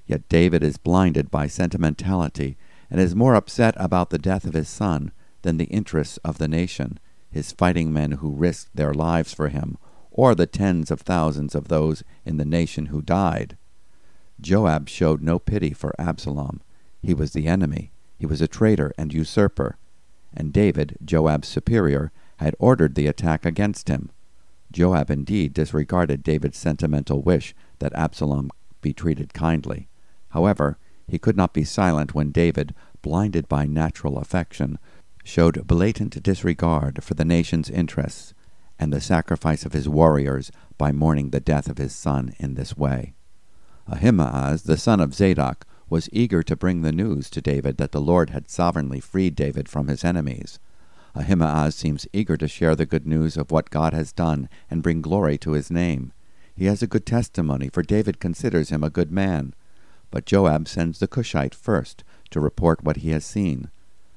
Yet 0.07 0.27
David 0.29 0.63
is 0.63 0.77
blinded 0.77 1.31
by 1.31 1.47
sentimentality 1.47 2.57
and 2.89 2.99
is 2.99 3.15
more 3.15 3.35
upset 3.35 3.73
about 3.77 4.09
the 4.09 4.17
death 4.17 4.45
of 4.45 4.53
his 4.53 4.69
son 4.69 5.11
than 5.41 5.57
the 5.57 5.65
interests 5.65 6.17
of 6.17 6.37
the 6.37 6.47
nation, 6.47 6.99
his 7.29 7.51
fighting 7.51 7.91
men 7.91 8.13
who 8.13 8.29
risked 8.29 8.75
their 8.75 8.93
lives 8.93 9.33
for 9.33 9.49
him, 9.49 9.77
or 10.11 10.33
the 10.33 10.47
tens 10.47 10.91
of 10.91 11.01
thousands 11.01 11.55
of 11.55 11.67
those 11.67 12.03
in 12.23 12.37
the 12.37 12.45
nation 12.45 12.87
who 12.87 13.01
died. 13.01 13.57
Joab 14.39 14.87
showed 14.89 15.21
no 15.21 15.39
pity 15.39 15.73
for 15.73 15.93
Absalom. 15.99 16.61
He 17.01 17.13
was 17.13 17.33
the 17.33 17.47
enemy. 17.47 17.91
He 18.17 18.25
was 18.25 18.41
a 18.41 18.47
traitor 18.47 18.93
and 18.97 19.13
usurper. 19.13 19.77
And 20.33 20.53
David, 20.53 20.97
Joab's 21.03 21.47
superior, 21.47 22.11
had 22.37 22.55
ordered 22.59 22.95
the 22.95 23.07
attack 23.07 23.45
against 23.45 23.87
him. 23.87 24.11
Joab 24.75 25.09
indeed 25.09 25.53
disregarded 25.53 26.21
David's 26.21 26.57
sentimental 26.57 27.21
wish 27.21 27.55
that 27.79 27.95
Absalom 27.95 28.51
be 28.81 28.91
treated 28.91 29.33
kindly. 29.33 29.87
However, 30.31 30.77
he 31.07 31.17
could 31.17 31.37
not 31.37 31.53
be 31.53 31.63
silent 31.63 32.13
when 32.13 32.31
David, 32.31 32.75
blinded 33.01 33.47
by 33.47 33.65
natural 33.65 34.17
affection, 34.17 34.77
showed 35.23 35.65
blatant 35.65 36.21
disregard 36.21 37.01
for 37.05 37.13
the 37.13 37.23
nation's 37.23 37.69
interests 37.69 38.33
and 38.77 38.91
the 38.91 38.99
sacrifice 38.99 39.65
of 39.65 39.71
his 39.71 39.87
warriors 39.87 40.51
by 40.77 40.91
mourning 40.91 41.29
the 41.29 41.39
death 41.39 41.69
of 41.69 41.77
his 41.77 41.95
son 41.95 42.33
in 42.37 42.55
this 42.55 42.75
way. 42.75 43.13
Ahimaaz, 43.87 44.63
the 44.63 44.75
son 44.75 44.99
of 44.99 45.15
Zadok, 45.15 45.65
was 45.89 46.09
eager 46.11 46.43
to 46.43 46.55
bring 46.57 46.81
the 46.81 46.91
news 46.91 47.29
to 47.29 47.41
David 47.41 47.77
that 47.77 47.93
the 47.93 48.01
Lord 48.01 48.31
had 48.31 48.49
sovereignly 48.49 48.99
freed 48.99 49.35
David 49.35 49.69
from 49.69 49.87
his 49.87 50.03
enemies. 50.03 50.59
Ahimaaz 51.15 51.75
seems 51.75 52.07
eager 52.11 52.35
to 52.35 52.47
share 52.47 52.75
the 52.75 52.85
good 52.85 53.07
news 53.07 53.37
of 53.37 53.49
what 53.49 53.69
God 53.69 53.93
has 53.93 54.11
done 54.11 54.49
and 54.69 54.83
bring 54.83 55.01
glory 55.01 55.37
to 55.39 55.51
his 55.51 55.71
name. 55.71 56.11
He 56.55 56.65
has 56.65 56.81
a 56.81 56.87
good 56.87 57.05
testimony, 57.05 57.69
for 57.69 57.81
David 57.81 58.19
considers 58.19 58.69
him 58.69 58.83
a 58.83 58.89
good 58.89 59.11
man. 59.11 59.53
But 60.11 60.25
Joab 60.25 60.67
sends 60.67 60.99
the 60.99 61.07
Cushite 61.07 61.55
first 61.55 62.03
to 62.31 62.39
report 62.39 62.83
what 62.83 62.97
he 62.97 63.11
has 63.11 63.25
seen. 63.25 63.69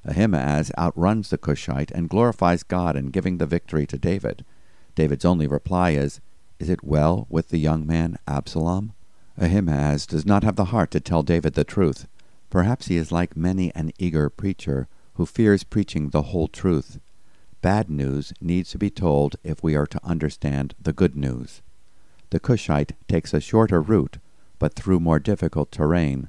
Ahimaaz 0.04 0.72
outruns 0.78 1.30
the 1.30 1.38
Cushite 1.38 1.90
and 1.92 2.08
glorifies 2.08 2.62
God 2.62 2.96
in 2.96 3.10
giving 3.10 3.38
the 3.38 3.46
victory 3.46 3.86
to 3.86 3.98
David. 3.98 4.44
David's 4.94 5.24
only 5.24 5.46
reply 5.46 5.90
is, 5.90 6.20
Is 6.58 6.68
it 6.68 6.82
well 6.82 7.26
with 7.28 7.50
the 7.50 7.58
young 7.58 7.86
man 7.86 8.18
Absalom? 8.26 8.92
Ahimaaz 9.40 10.06
does 10.06 10.26
not 10.26 10.42
have 10.42 10.56
the 10.56 10.66
heart 10.66 10.90
to 10.92 11.00
tell 11.00 11.22
David 11.22 11.54
the 11.54 11.64
truth. 11.64 12.08
Perhaps 12.50 12.86
he 12.86 12.96
is 12.96 13.12
like 13.12 13.36
many 13.36 13.72
an 13.74 13.92
eager 13.98 14.28
preacher 14.28 14.88
who 15.18 15.26
fears 15.26 15.64
preaching 15.64 16.10
the 16.10 16.22
whole 16.22 16.46
truth. 16.46 17.00
Bad 17.60 17.90
news 17.90 18.32
needs 18.40 18.70
to 18.70 18.78
be 18.78 18.88
told 18.88 19.34
if 19.42 19.64
we 19.64 19.74
are 19.74 19.86
to 19.86 20.00
understand 20.04 20.76
the 20.80 20.92
good 20.92 21.16
news. 21.16 21.60
The 22.30 22.38
Cushite 22.38 22.92
takes 23.08 23.34
a 23.34 23.40
shorter 23.40 23.82
route, 23.82 24.18
but 24.60 24.74
through 24.74 25.00
more 25.00 25.18
difficult 25.18 25.72
terrain. 25.72 26.28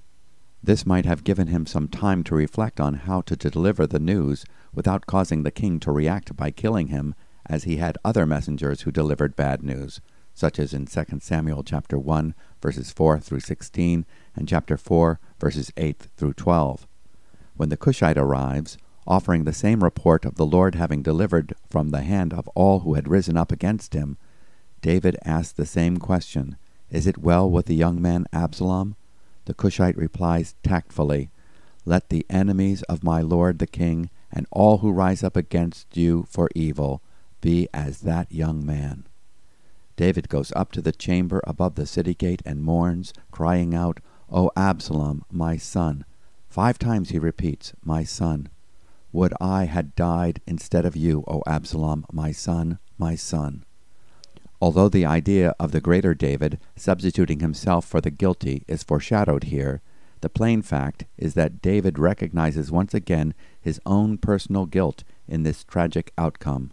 This 0.64 0.88
might 0.88 1.06
have 1.06 1.24
given 1.24 1.48
him 1.48 1.68
some 1.68 1.88
time 1.88 2.24
to 2.24 2.36
reflect 2.36 2.80
on 2.80 2.96
how 2.96 3.22
to 3.22 3.36
deliver 3.36 3.86
the 3.86 4.00
news 4.00 4.44
without 4.74 5.06
causing 5.06 5.44
the 5.44 5.52
king 5.52 5.80
to 5.82 5.92
react 5.92 6.36
by 6.36 6.50
killing 6.50 6.88
him, 6.88 7.14
as 7.46 7.66
he 7.66 7.78
had 7.78 7.98
other 8.04 8.26
messengers 8.26 8.82
who 8.82 8.92
delivered 8.92 9.36
bad 9.36 9.62
news, 9.62 10.02
such 10.34 10.58
as 10.58 10.74
in 10.74 10.88
2 10.88 11.04
Samuel 11.20 11.62
chapter 11.62 12.00
1, 12.00 12.34
verses 12.60 12.92
4 12.92 13.20
through 13.20 13.42
16, 13.42 14.08
and 14.36 14.48
chapter 14.48 14.78
4, 14.78 15.20
verses 15.40 15.72
8 15.78 16.08
through 16.18 16.34
12. 16.34 16.88
When 17.60 17.68
the 17.68 17.76
Cushite 17.76 18.18
arrives, 18.18 18.78
offering 19.06 19.44
the 19.44 19.52
same 19.52 19.84
report 19.84 20.24
of 20.24 20.36
the 20.36 20.46
Lord 20.46 20.76
having 20.76 21.02
delivered 21.02 21.54
from 21.70 21.90
the 21.90 22.04
hand 22.04 22.34
of 22.34 22.48
all 22.56 22.80
who 22.80 22.94
had 22.94 23.10
risen 23.10 23.36
up 23.36 23.52
against 23.52 23.94
him, 23.94 24.16
David 24.82 25.18
asks 25.26 25.52
the 25.52 25.66
same 25.66 25.98
question 25.98 26.56
Is 26.90 27.06
it 27.06 27.18
well 27.18 27.50
with 27.52 27.66
the 27.66 27.76
young 27.76 28.02
man 28.02 28.28
Absalom? 28.32 28.96
The 29.44 29.54
Cushite 29.54 29.98
replies 29.98 30.56
tactfully, 30.64 31.32
Let 31.84 32.08
the 32.08 32.26
enemies 32.30 32.82
of 32.84 33.04
my 33.04 33.20
lord 33.20 33.60
the 33.60 33.68
king, 33.68 34.10
and 34.32 34.48
all 34.52 34.78
who 34.78 34.92
rise 34.92 35.22
up 35.22 35.36
against 35.36 35.98
you 35.98 36.28
for 36.30 36.48
evil, 36.56 37.02
be 37.42 37.68
as 37.74 38.00
that 38.04 38.32
young 38.32 38.66
man. 38.66 39.04
David 39.98 40.30
goes 40.30 40.54
up 40.56 40.72
to 40.72 40.82
the 40.82 40.94
chamber 40.94 41.42
above 41.46 41.76
the 41.76 41.86
city 41.86 42.14
gate 42.14 42.42
and 42.46 42.64
mourns, 42.64 43.12
crying 43.32 43.76
out, 43.76 44.00
O 44.32 44.50
Absalom, 44.56 45.26
my 45.30 45.58
son! 45.58 46.06
Five 46.50 46.80
times 46.80 47.10
he 47.10 47.20
repeats, 47.20 47.74
My 47.86 48.04
son! 48.04 48.50
Would 49.12 49.34
I 49.40 49.66
had 49.66 49.96
died 49.96 50.42
instead 50.48 50.84
of 50.84 50.96
you, 50.96 51.24
O 51.28 51.44
Absalom, 51.46 52.06
my 52.12 52.32
son, 52.32 52.80
my 52.98 53.14
son! 53.14 53.66
Although 54.60 54.90
the 54.90 55.06
idea 55.06 55.54
of 55.60 55.72
the 55.72 55.80
greater 55.80 56.16
David 56.16 56.60
substituting 56.76 57.40
himself 57.40 57.86
for 57.86 58.02
the 58.02 58.10
guilty 58.10 58.64
is 58.68 58.84
foreshadowed 58.84 59.46
here, 59.46 59.82
the 60.22 60.30
plain 60.30 60.64
fact 60.64 61.06
is 61.18 61.36
that 61.36 61.62
David 61.62 62.00
recognizes 62.00 62.72
once 62.72 62.96
again 62.96 63.36
his 63.62 63.80
own 63.86 64.18
personal 64.18 64.66
guilt 64.66 65.04
in 65.28 65.44
this 65.44 65.64
tragic 65.64 66.12
outcome. 66.18 66.72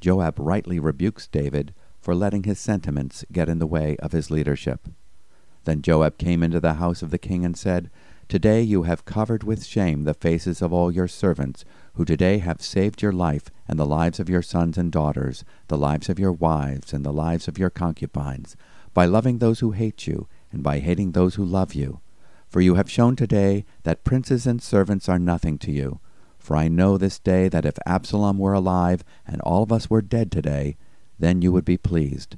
Joab 0.00 0.38
rightly 0.38 0.80
rebukes 0.80 1.28
David 1.28 1.72
for 2.00 2.16
letting 2.16 2.42
his 2.42 2.58
sentiments 2.58 3.24
get 3.30 3.48
in 3.48 3.58
the 3.58 3.66
way 3.66 3.96
of 3.98 4.12
his 4.12 4.30
leadership. 4.30 4.88
Then 5.64 5.82
Joab 5.82 6.18
came 6.18 6.42
into 6.42 6.60
the 6.60 6.74
house 6.74 7.00
of 7.00 7.10
the 7.10 7.18
king 7.18 7.44
and 7.44 7.56
said, 7.56 7.90
Today 8.28 8.60
you 8.60 8.82
have 8.82 9.06
covered 9.06 9.42
with 9.42 9.64
shame 9.64 10.04
the 10.04 10.12
faces 10.12 10.60
of 10.60 10.70
all 10.70 10.92
your 10.92 11.08
servants, 11.08 11.64
who 11.94 12.04
today 12.04 12.36
have 12.38 12.60
saved 12.60 13.00
your 13.00 13.10
life 13.10 13.44
and 13.66 13.78
the 13.78 13.86
lives 13.86 14.20
of 14.20 14.28
your 14.28 14.42
sons 14.42 14.76
and 14.76 14.92
daughters, 14.92 15.46
the 15.68 15.78
lives 15.78 16.10
of 16.10 16.18
your 16.18 16.32
wives 16.32 16.92
and 16.92 17.06
the 17.06 17.12
lives 17.12 17.48
of 17.48 17.56
your 17.56 17.70
concubines, 17.70 18.54
by 18.92 19.06
loving 19.06 19.38
those 19.38 19.60
who 19.60 19.70
hate 19.70 20.06
you, 20.06 20.28
and 20.52 20.62
by 20.62 20.78
hating 20.78 21.12
those 21.12 21.36
who 21.36 21.44
love 21.44 21.72
you. 21.72 22.00
For 22.50 22.60
you 22.60 22.74
have 22.74 22.90
shown 22.90 23.16
today 23.16 23.64
that 23.84 24.04
princes 24.04 24.46
and 24.46 24.60
servants 24.60 25.08
are 25.08 25.18
nothing 25.18 25.56
to 25.60 25.72
you. 25.72 25.98
For 26.38 26.54
I 26.54 26.68
know 26.68 26.98
this 26.98 27.18
day 27.18 27.48
that 27.48 27.64
if 27.64 27.78
Absalom 27.86 28.36
were 28.36 28.52
alive, 28.52 29.04
and 29.26 29.40
all 29.40 29.62
of 29.62 29.72
us 29.72 29.88
were 29.88 30.02
dead 30.02 30.30
today, 30.30 30.76
then 31.18 31.40
you 31.40 31.50
would 31.50 31.64
be 31.64 31.78
pleased. 31.78 32.36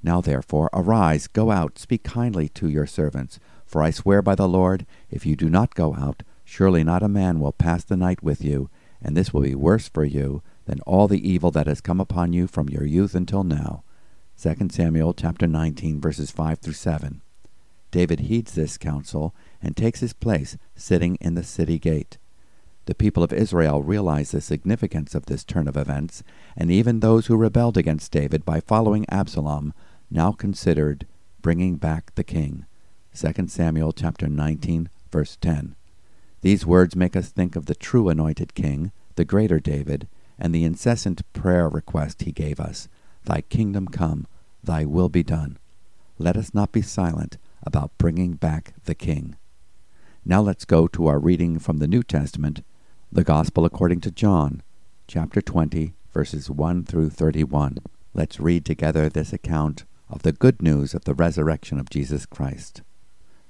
Now 0.00 0.20
therefore, 0.20 0.70
arise, 0.72 1.26
go 1.26 1.50
out, 1.50 1.78
speak 1.78 2.04
kindly 2.04 2.48
to 2.50 2.68
your 2.68 2.86
servants, 2.86 3.40
for 3.74 3.82
I 3.82 3.90
swear 3.90 4.22
by 4.22 4.36
the 4.36 4.46
Lord, 4.46 4.86
if 5.10 5.26
you 5.26 5.34
do 5.34 5.50
not 5.50 5.74
go 5.74 5.96
out, 5.96 6.22
surely 6.44 6.84
not 6.84 7.02
a 7.02 7.08
man 7.08 7.40
will 7.40 7.50
pass 7.50 7.82
the 7.82 7.96
night 7.96 8.22
with 8.22 8.40
you, 8.40 8.70
and 9.02 9.16
this 9.16 9.34
will 9.34 9.40
be 9.40 9.56
worse 9.56 9.88
for 9.88 10.04
you 10.04 10.44
than 10.66 10.78
all 10.82 11.08
the 11.08 11.28
evil 11.28 11.50
that 11.50 11.66
has 11.66 11.80
come 11.80 11.98
upon 11.98 12.32
you 12.32 12.46
from 12.46 12.68
your 12.68 12.84
youth 12.84 13.16
until 13.16 13.42
now. 13.42 13.82
2 14.40 14.68
Samuel 14.70 15.12
chapter 15.12 15.48
19 15.48 16.00
verses 16.00 16.30
5 16.30 16.60
through 16.60 16.74
7. 16.74 17.20
David 17.90 18.20
heeds 18.20 18.54
this 18.54 18.78
counsel 18.78 19.34
and 19.60 19.76
takes 19.76 19.98
his 19.98 20.12
place 20.12 20.56
sitting 20.76 21.16
in 21.16 21.34
the 21.34 21.42
city 21.42 21.80
gate. 21.80 22.16
The 22.84 22.94
people 22.94 23.24
of 23.24 23.32
Israel 23.32 23.82
realize 23.82 24.30
the 24.30 24.40
significance 24.40 25.16
of 25.16 25.26
this 25.26 25.42
turn 25.42 25.66
of 25.66 25.76
events, 25.76 26.22
and 26.56 26.70
even 26.70 27.00
those 27.00 27.26
who 27.26 27.36
rebelled 27.36 27.76
against 27.76 28.12
David 28.12 28.44
by 28.44 28.60
following 28.60 29.04
Absalom 29.08 29.74
now 30.12 30.30
considered 30.30 31.08
bringing 31.42 31.74
back 31.74 32.14
the 32.14 32.22
king. 32.22 32.66
2 33.16 33.46
Samuel 33.46 33.92
chapter 33.92 34.26
19, 34.26 34.88
verse 35.12 35.36
10. 35.36 35.76
These 36.40 36.66
words 36.66 36.96
make 36.96 37.14
us 37.14 37.28
think 37.28 37.54
of 37.54 37.66
the 37.66 37.76
true 37.76 38.08
anointed 38.08 38.56
king, 38.56 38.90
the 39.14 39.24
greater 39.24 39.60
David, 39.60 40.08
and 40.36 40.52
the 40.52 40.64
incessant 40.64 41.22
prayer 41.32 41.68
request 41.68 42.22
he 42.22 42.32
gave 42.32 42.58
us 42.58 42.88
Thy 43.24 43.42
kingdom 43.42 43.86
come, 43.86 44.26
thy 44.64 44.84
will 44.84 45.08
be 45.08 45.22
done. 45.22 45.58
Let 46.18 46.36
us 46.36 46.52
not 46.52 46.72
be 46.72 46.82
silent 46.82 47.38
about 47.62 47.96
bringing 47.98 48.32
back 48.32 48.74
the 48.84 48.96
king. 48.96 49.36
Now 50.24 50.40
let's 50.40 50.64
go 50.64 50.88
to 50.88 51.06
our 51.06 51.20
reading 51.20 51.60
from 51.60 51.78
the 51.78 51.86
New 51.86 52.02
Testament, 52.02 52.64
the 53.12 53.22
Gospel 53.22 53.64
according 53.64 54.00
to 54.00 54.10
John, 54.10 54.60
chapter 55.06 55.40
20, 55.40 55.94
verses 56.12 56.50
1 56.50 56.82
through 56.82 57.10
31. 57.10 57.78
Let's 58.12 58.40
read 58.40 58.64
together 58.64 59.08
this 59.08 59.32
account 59.32 59.84
of 60.10 60.22
the 60.22 60.32
good 60.32 60.60
news 60.60 60.94
of 60.94 61.04
the 61.04 61.14
resurrection 61.14 61.78
of 61.78 61.88
Jesus 61.88 62.26
Christ 62.26 62.82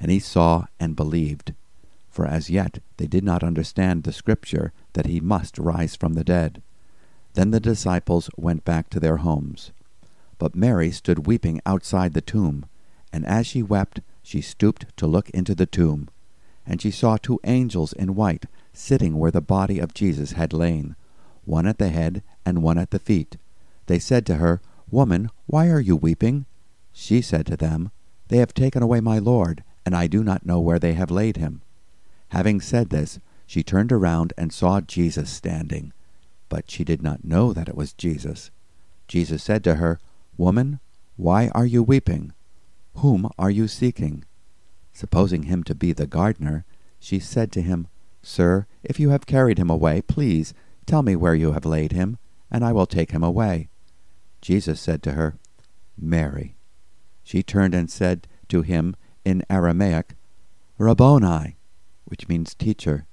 and 0.00 0.10
he 0.10 0.18
saw 0.18 0.66
and 0.78 0.96
believed. 0.96 1.54
For 2.10 2.26
as 2.26 2.50
yet 2.50 2.80
they 2.96 3.06
did 3.06 3.24
not 3.24 3.44
understand 3.44 4.02
the 4.02 4.12
scripture 4.12 4.72
that 4.94 5.06
he 5.06 5.20
must 5.20 5.58
rise 5.58 5.96
from 5.96 6.14
the 6.14 6.24
dead. 6.24 6.62
Then 7.34 7.50
the 7.50 7.60
disciples 7.60 8.28
went 8.36 8.64
back 8.64 8.90
to 8.90 9.00
their 9.00 9.18
homes. 9.18 9.70
But 10.38 10.56
Mary 10.56 10.90
stood 10.90 11.26
weeping 11.26 11.60
outside 11.66 12.14
the 12.14 12.20
tomb, 12.20 12.66
and 13.12 13.24
as 13.26 13.46
she 13.46 13.62
wept, 13.62 14.00
she 14.22 14.40
stooped 14.40 14.86
to 14.96 15.06
look 15.06 15.30
into 15.30 15.54
the 15.54 15.66
tomb. 15.66 16.08
And 16.66 16.82
she 16.82 16.90
saw 16.90 17.16
two 17.16 17.40
angels 17.44 17.92
in 17.92 18.14
white 18.14 18.46
sitting 18.72 19.18
where 19.18 19.30
the 19.30 19.40
body 19.40 19.78
of 19.78 19.94
Jesus 19.94 20.32
had 20.32 20.52
lain, 20.52 20.94
one 21.44 21.66
at 21.66 21.78
the 21.78 21.88
head 21.88 22.22
and 22.44 22.62
one 22.62 22.78
at 22.78 22.90
the 22.90 22.98
feet. 22.98 23.36
They 23.86 23.98
said 23.98 24.26
to 24.26 24.36
her, 24.36 24.60
Woman, 24.90 25.30
why 25.46 25.68
are 25.68 25.80
you 25.80 25.96
weeping? 25.96 26.46
She 26.92 27.20
said 27.22 27.46
to 27.46 27.56
them, 27.56 27.90
They 28.28 28.38
have 28.38 28.54
taken 28.54 28.82
away 28.82 29.00
my 29.00 29.18
Lord, 29.18 29.62
and 29.88 29.96
I 29.96 30.06
do 30.06 30.22
not 30.22 30.44
know 30.44 30.60
where 30.60 30.78
they 30.78 30.92
have 30.92 31.10
laid 31.10 31.38
him. 31.38 31.62
Having 32.28 32.60
said 32.60 32.90
this, 32.90 33.20
she 33.46 33.62
turned 33.62 33.90
around 33.90 34.34
and 34.36 34.52
saw 34.52 34.82
Jesus 34.82 35.30
standing, 35.30 35.94
but 36.50 36.70
she 36.70 36.84
did 36.84 37.00
not 37.00 37.24
know 37.24 37.54
that 37.54 37.70
it 37.70 37.74
was 37.74 37.94
Jesus. 37.94 38.50
Jesus 39.06 39.42
said 39.42 39.64
to 39.64 39.76
her, 39.76 39.98
Woman, 40.36 40.80
why 41.16 41.48
are 41.54 41.64
you 41.64 41.82
weeping? 41.82 42.34
Whom 42.96 43.30
are 43.38 43.50
you 43.50 43.66
seeking? 43.66 44.26
Supposing 44.92 45.44
him 45.44 45.64
to 45.64 45.74
be 45.74 45.94
the 45.94 46.06
gardener, 46.06 46.66
she 47.00 47.18
said 47.18 47.50
to 47.52 47.62
him, 47.62 47.88
Sir, 48.20 48.66
if 48.82 49.00
you 49.00 49.08
have 49.08 49.24
carried 49.24 49.56
him 49.56 49.70
away, 49.70 50.02
please 50.02 50.52
tell 50.84 51.02
me 51.02 51.16
where 51.16 51.34
you 51.34 51.52
have 51.52 51.64
laid 51.64 51.92
him, 51.92 52.18
and 52.50 52.62
I 52.62 52.72
will 52.72 52.84
take 52.84 53.12
him 53.12 53.24
away. 53.24 53.70
Jesus 54.42 54.82
said 54.82 55.02
to 55.04 55.12
her, 55.12 55.38
Mary. 55.96 56.56
She 57.24 57.42
turned 57.42 57.74
and 57.74 57.90
said 57.90 58.28
to 58.48 58.60
him 58.60 58.94
in 59.28 59.44
Aramaic, 59.50 60.14
Rabboni, 60.78 61.58
which 62.06 62.28
means 62.28 62.54
teacher. 62.54 63.06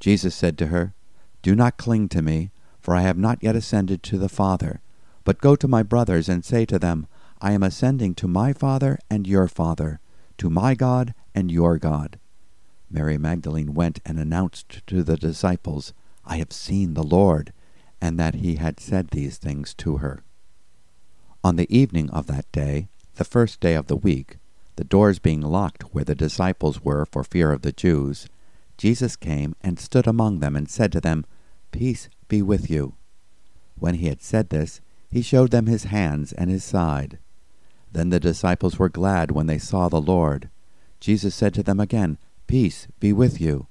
Jesus 0.00 0.34
said 0.34 0.58
to 0.58 0.66
her, 0.66 0.94
Do 1.42 1.54
not 1.54 1.76
cling 1.76 2.08
to 2.08 2.22
me, 2.22 2.50
for 2.80 2.96
I 2.96 3.02
have 3.02 3.16
not 3.16 3.38
yet 3.40 3.54
ascended 3.54 4.02
to 4.02 4.18
the 4.18 4.28
Father, 4.28 4.80
but 5.22 5.40
go 5.40 5.54
to 5.54 5.68
my 5.68 5.84
brothers 5.84 6.28
and 6.28 6.44
say 6.44 6.64
to 6.66 6.78
them, 6.78 7.06
I 7.40 7.52
am 7.52 7.62
ascending 7.62 8.16
to 8.16 8.26
my 8.26 8.52
Father 8.52 8.98
and 9.08 9.28
your 9.28 9.46
Father, 9.46 10.00
to 10.38 10.50
my 10.50 10.74
God 10.74 11.14
and 11.36 11.52
your 11.52 11.78
God. 11.78 12.18
Mary 12.90 13.16
Magdalene 13.16 13.74
went 13.74 14.00
and 14.04 14.18
announced 14.18 14.84
to 14.88 15.04
the 15.04 15.16
disciples, 15.16 15.92
I 16.24 16.38
have 16.38 16.52
seen 16.52 16.94
the 16.94 17.04
Lord, 17.04 17.52
and 18.00 18.18
that 18.18 18.36
he 18.36 18.56
had 18.56 18.80
said 18.80 19.10
these 19.10 19.38
things 19.38 19.72
to 19.74 19.98
her. 19.98 20.24
On 21.44 21.54
the 21.54 21.72
evening 21.72 22.10
of 22.10 22.26
that 22.26 22.50
day, 22.50 22.88
the 23.14 23.24
first 23.24 23.60
day 23.60 23.74
of 23.74 23.86
the 23.86 23.96
week, 23.96 24.38
the 24.78 24.84
doors 24.84 25.18
being 25.18 25.40
locked 25.40 25.82
where 25.92 26.04
the 26.04 26.14
disciples 26.14 26.84
were 26.84 27.04
for 27.04 27.24
fear 27.24 27.50
of 27.50 27.62
the 27.62 27.72
Jews, 27.72 28.28
Jesus 28.76 29.16
came 29.16 29.56
and 29.60 29.76
stood 29.76 30.06
among 30.06 30.38
them 30.38 30.54
and 30.54 30.70
said 30.70 30.92
to 30.92 31.00
them, 31.00 31.26
Peace 31.72 32.08
be 32.28 32.42
with 32.42 32.70
you. 32.70 32.94
When 33.76 33.94
he 33.94 34.06
had 34.06 34.22
said 34.22 34.50
this, 34.50 34.80
he 35.10 35.20
showed 35.20 35.50
them 35.50 35.66
his 35.66 35.84
hands 35.84 36.32
and 36.32 36.48
his 36.48 36.62
side. 36.62 37.18
Then 37.90 38.10
the 38.10 38.20
disciples 38.20 38.78
were 38.78 38.88
glad 38.88 39.32
when 39.32 39.48
they 39.48 39.58
saw 39.58 39.88
the 39.88 40.00
Lord. 40.00 40.48
Jesus 41.00 41.34
said 41.34 41.54
to 41.54 41.64
them 41.64 41.80
again, 41.80 42.16
Peace 42.46 42.86
be 43.00 43.12
with 43.12 43.40
you. 43.40 43.66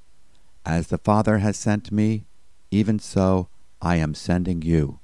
As 0.65 0.88
the 0.88 0.98
Father 0.98 1.38
has 1.38 1.56
sent 1.56 1.89
me, 1.89 2.26
even 2.70 3.00
so 3.00 3.48
I 3.82 3.96
am 3.96 4.13
sending 4.13 4.62
you. 4.62 5.00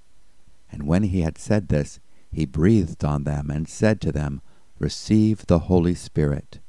And 0.69 0.83
when 0.83 1.03
he 1.03 1.21
had 1.21 1.37
said 1.37 1.69
this, 1.69 2.01
he 2.29 2.45
breathed 2.45 3.05
on 3.05 3.23
them 3.23 3.49
and 3.49 3.69
said 3.69 4.01
to 4.01 4.11
them, 4.11 4.41
Receive 4.79 5.45
the 5.45 5.59
Holy 5.59 5.95
Spirit. 5.95 6.59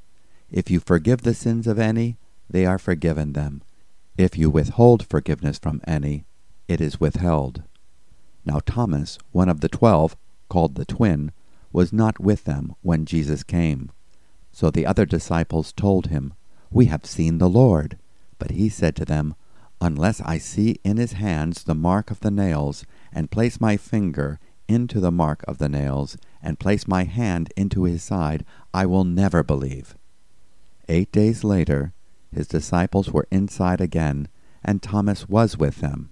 If 0.51 0.71
you 0.71 0.81
forgive 0.81 1.23
the 1.23 1.35
sins 1.35 1.67
of 1.67 1.79
any, 1.79 2.17
they 2.49 2.67
are 2.67 2.79
forgiven 2.79 3.33
them. 3.33 3.63
If 4.17 4.39
you 4.39 4.51
withhold 4.51 5.07
forgiveness 5.07 5.59
from 5.59 5.81
any, 5.87 6.25
it 6.69 6.81
is 6.81 7.01
withheld. 7.01 7.63
Now 8.45 8.61
Thomas, 8.65 9.19
one 9.33 9.49
of 9.49 9.61
the 9.61 9.69
twelve, 9.69 10.17
called 10.49 10.77
the 10.77 10.85
twin, 10.85 11.33
was 11.73 11.93
not 11.93 12.21
with 12.21 12.45
them 12.45 12.75
when 12.83 13.07
Jesus 13.07 13.43
came. 13.43 13.91
So 14.53 14.71
the 14.71 14.87
other 14.87 15.05
disciples 15.05 15.73
told 15.73 16.07
him, 16.07 16.35
We 16.71 16.87
have 16.87 17.07
seen 17.07 17.39
the 17.39 17.49
Lord. 17.49 17.99
But 18.39 18.53
he 18.53 18.69
said 18.69 18.95
to 18.97 19.05
them, 19.05 19.35
Unless 19.81 20.21
I 20.21 20.39
see 20.39 20.77
in 20.85 20.97
his 20.97 21.13
hands 21.15 21.65
the 21.65 21.75
mark 21.75 22.11
of 22.11 22.21
the 22.21 22.31
nails, 22.31 22.85
and 23.13 23.31
place 23.31 23.61
my 23.61 23.77
finger 23.77 24.39
into 24.69 25.01
the 25.01 25.11
mark 25.11 25.45
of 25.49 25.59
the 25.59 25.69
nails, 25.69 26.17
and 26.45 26.61
place 26.61 26.87
my 26.87 27.05
hand 27.05 27.53
into 27.57 27.85
his 27.85 28.03
side, 28.03 28.45
I 28.73 28.87
will 28.87 29.05
never 29.05 29.43
believe. 29.43 29.97
Eight 30.89 31.11
days 31.11 31.43
later, 31.43 31.95
his 32.31 32.47
disciples 32.47 33.11
were 33.11 33.27
inside 33.31 33.81
again, 33.81 34.29
and 34.63 34.83
Thomas 34.83 35.29
was 35.29 35.57
with 35.57 35.81
them. 35.81 36.11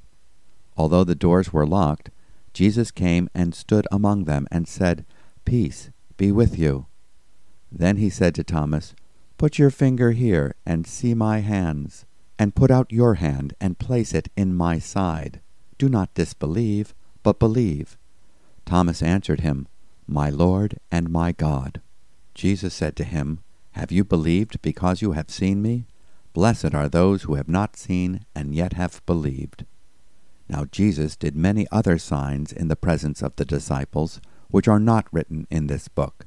Although 0.76 1.04
the 1.04 1.14
doors 1.14 1.52
were 1.52 1.66
locked, 1.66 2.10
Jesus 2.54 2.90
came 2.90 3.28
and 3.34 3.54
stood 3.54 3.86
among 3.92 4.24
them 4.24 4.48
and 4.50 4.66
said, 4.66 5.04
Peace 5.44 5.90
be 6.16 6.32
with 6.32 6.58
you. 6.58 6.86
Then 7.70 7.96
he 7.98 8.08
said 8.08 8.34
to 8.36 8.44
Thomas, 8.44 8.94
Put 9.36 9.58
your 9.58 9.70
finger 9.70 10.12
here 10.12 10.54
and 10.64 10.86
see 10.86 11.14
my 11.14 11.40
hands, 11.40 12.06
and 12.38 12.54
put 12.54 12.70
out 12.70 12.92
your 12.92 13.14
hand 13.14 13.54
and 13.60 13.78
place 13.78 14.14
it 14.14 14.28
in 14.36 14.54
my 14.54 14.78
side. 14.78 15.40
Do 15.78 15.88
not 15.88 16.14
disbelieve, 16.14 16.94
but 17.22 17.38
believe. 17.38 17.98
Thomas 18.64 19.02
answered 19.02 19.40
him, 19.40 19.66
My 20.12 20.28
Lord 20.28 20.78
and 20.90 21.08
my 21.08 21.32
God. 21.32 21.80
Jesus 22.34 22.74
said 22.74 22.96
to 22.96 23.04
him, 23.04 23.40
Have 23.70 23.90
you 23.90 24.04
believed 24.04 24.60
because 24.60 25.00
you 25.00 25.12
have 25.12 25.30
seen 25.30 25.62
me? 25.62 25.86
Blessed 26.34 26.74
are 26.74 26.90
those 26.90 27.22
who 27.22 27.36
have 27.36 27.48
not 27.48 27.76
seen 27.76 28.26
and 28.34 28.54
yet 28.54 28.74
have 28.74 29.00
believed. 29.06 29.64
Now 30.50 30.66
Jesus 30.66 31.16
did 31.16 31.34
many 31.34 31.66
other 31.72 31.96
signs 31.96 32.52
in 32.52 32.68
the 32.68 32.76
presence 32.76 33.22
of 33.22 33.36
the 33.36 33.46
disciples, 33.46 34.20
which 34.50 34.68
are 34.68 34.78
not 34.78 35.06
written 35.12 35.46
in 35.50 35.66
this 35.66 35.88
book. 35.88 36.26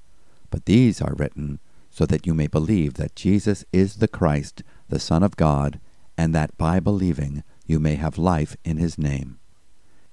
But 0.50 0.66
these 0.66 1.00
are 1.00 1.14
written 1.16 1.60
so 1.92 2.08
that 2.08 2.26
you 2.26 2.34
may 2.34 2.48
believe 2.48 2.96
that 2.96 3.16
Jesus 3.16 3.66
is 3.72 3.98
the 3.98 4.08
Christ, 4.08 4.64
the 4.90 5.00
Son 5.00 5.22
of 5.22 5.38
God, 5.38 5.80
and 6.18 6.34
that 6.34 6.58
by 6.58 6.80
believing 6.80 7.44
you 7.68 7.80
may 7.80 7.96
have 7.96 8.18
life 8.18 8.58
in 8.66 8.78
his 8.78 8.98
name. 8.98 9.38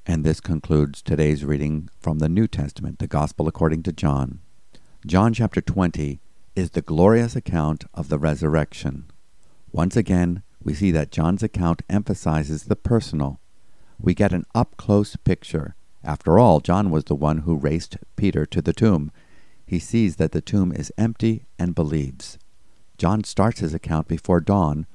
And 0.04 0.24
this 0.24 0.40
concludes 0.40 1.00
today's 1.00 1.44
reading 1.44 1.88
from 2.00 2.18
the 2.18 2.28
New 2.28 2.48
Testament, 2.48 2.98
the 2.98 3.06
Gospel 3.06 3.46
according 3.46 3.84
to 3.84 3.92
John. 3.92 4.40
John 5.06 5.32
chapter 5.32 5.60
20 5.60 6.20
is 6.56 6.70
the 6.70 6.82
glorious 6.82 7.36
account 7.36 7.84
of 7.94 8.08
the 8.08 8.18
resurrection. 8.18 9.04
Once 9.70 9.96
again, 9.96 10.42
we 10.60 10.74
see 10.74 10.90
that 10.90 11.12
John's 11.12 11.44
account 11.44 11.82
emphasizes 11.88 12.64
the 12.64 12.74
personal. 12.74 13.38
We 14.00 14.12
get 14.12 14.32
an 14.32 14.44
up 14.56 14.76
close 14.76 15.14
picture. 15.14 15.76
After 16.02 16.36
all, 16.36 16.58
John 16.58 16.90
was 16.90 17.04
the 17.04 17.14
one 17.14 17.38
who 17.38 17.54
raced 17.54 17.96
Peter 18.16 18.44
to 18.46 18.60
the 18.60 18.72
tomb. 18.72 19.12
He 19.64 19.78
sees 19.78 20.16
that 20.16 20.32
the 20.32 20.40
tomb 20.40 20.72
is 20.72 20.92
empty 20.98 21.46
and 21.60 21.76
believes. 21.76 22.38
John 22.98 23.22
starts 23.22 23.60
his 23.60 23.72
account 23.72 24.08
before 24.08 24.40
dawn 24.40 24.86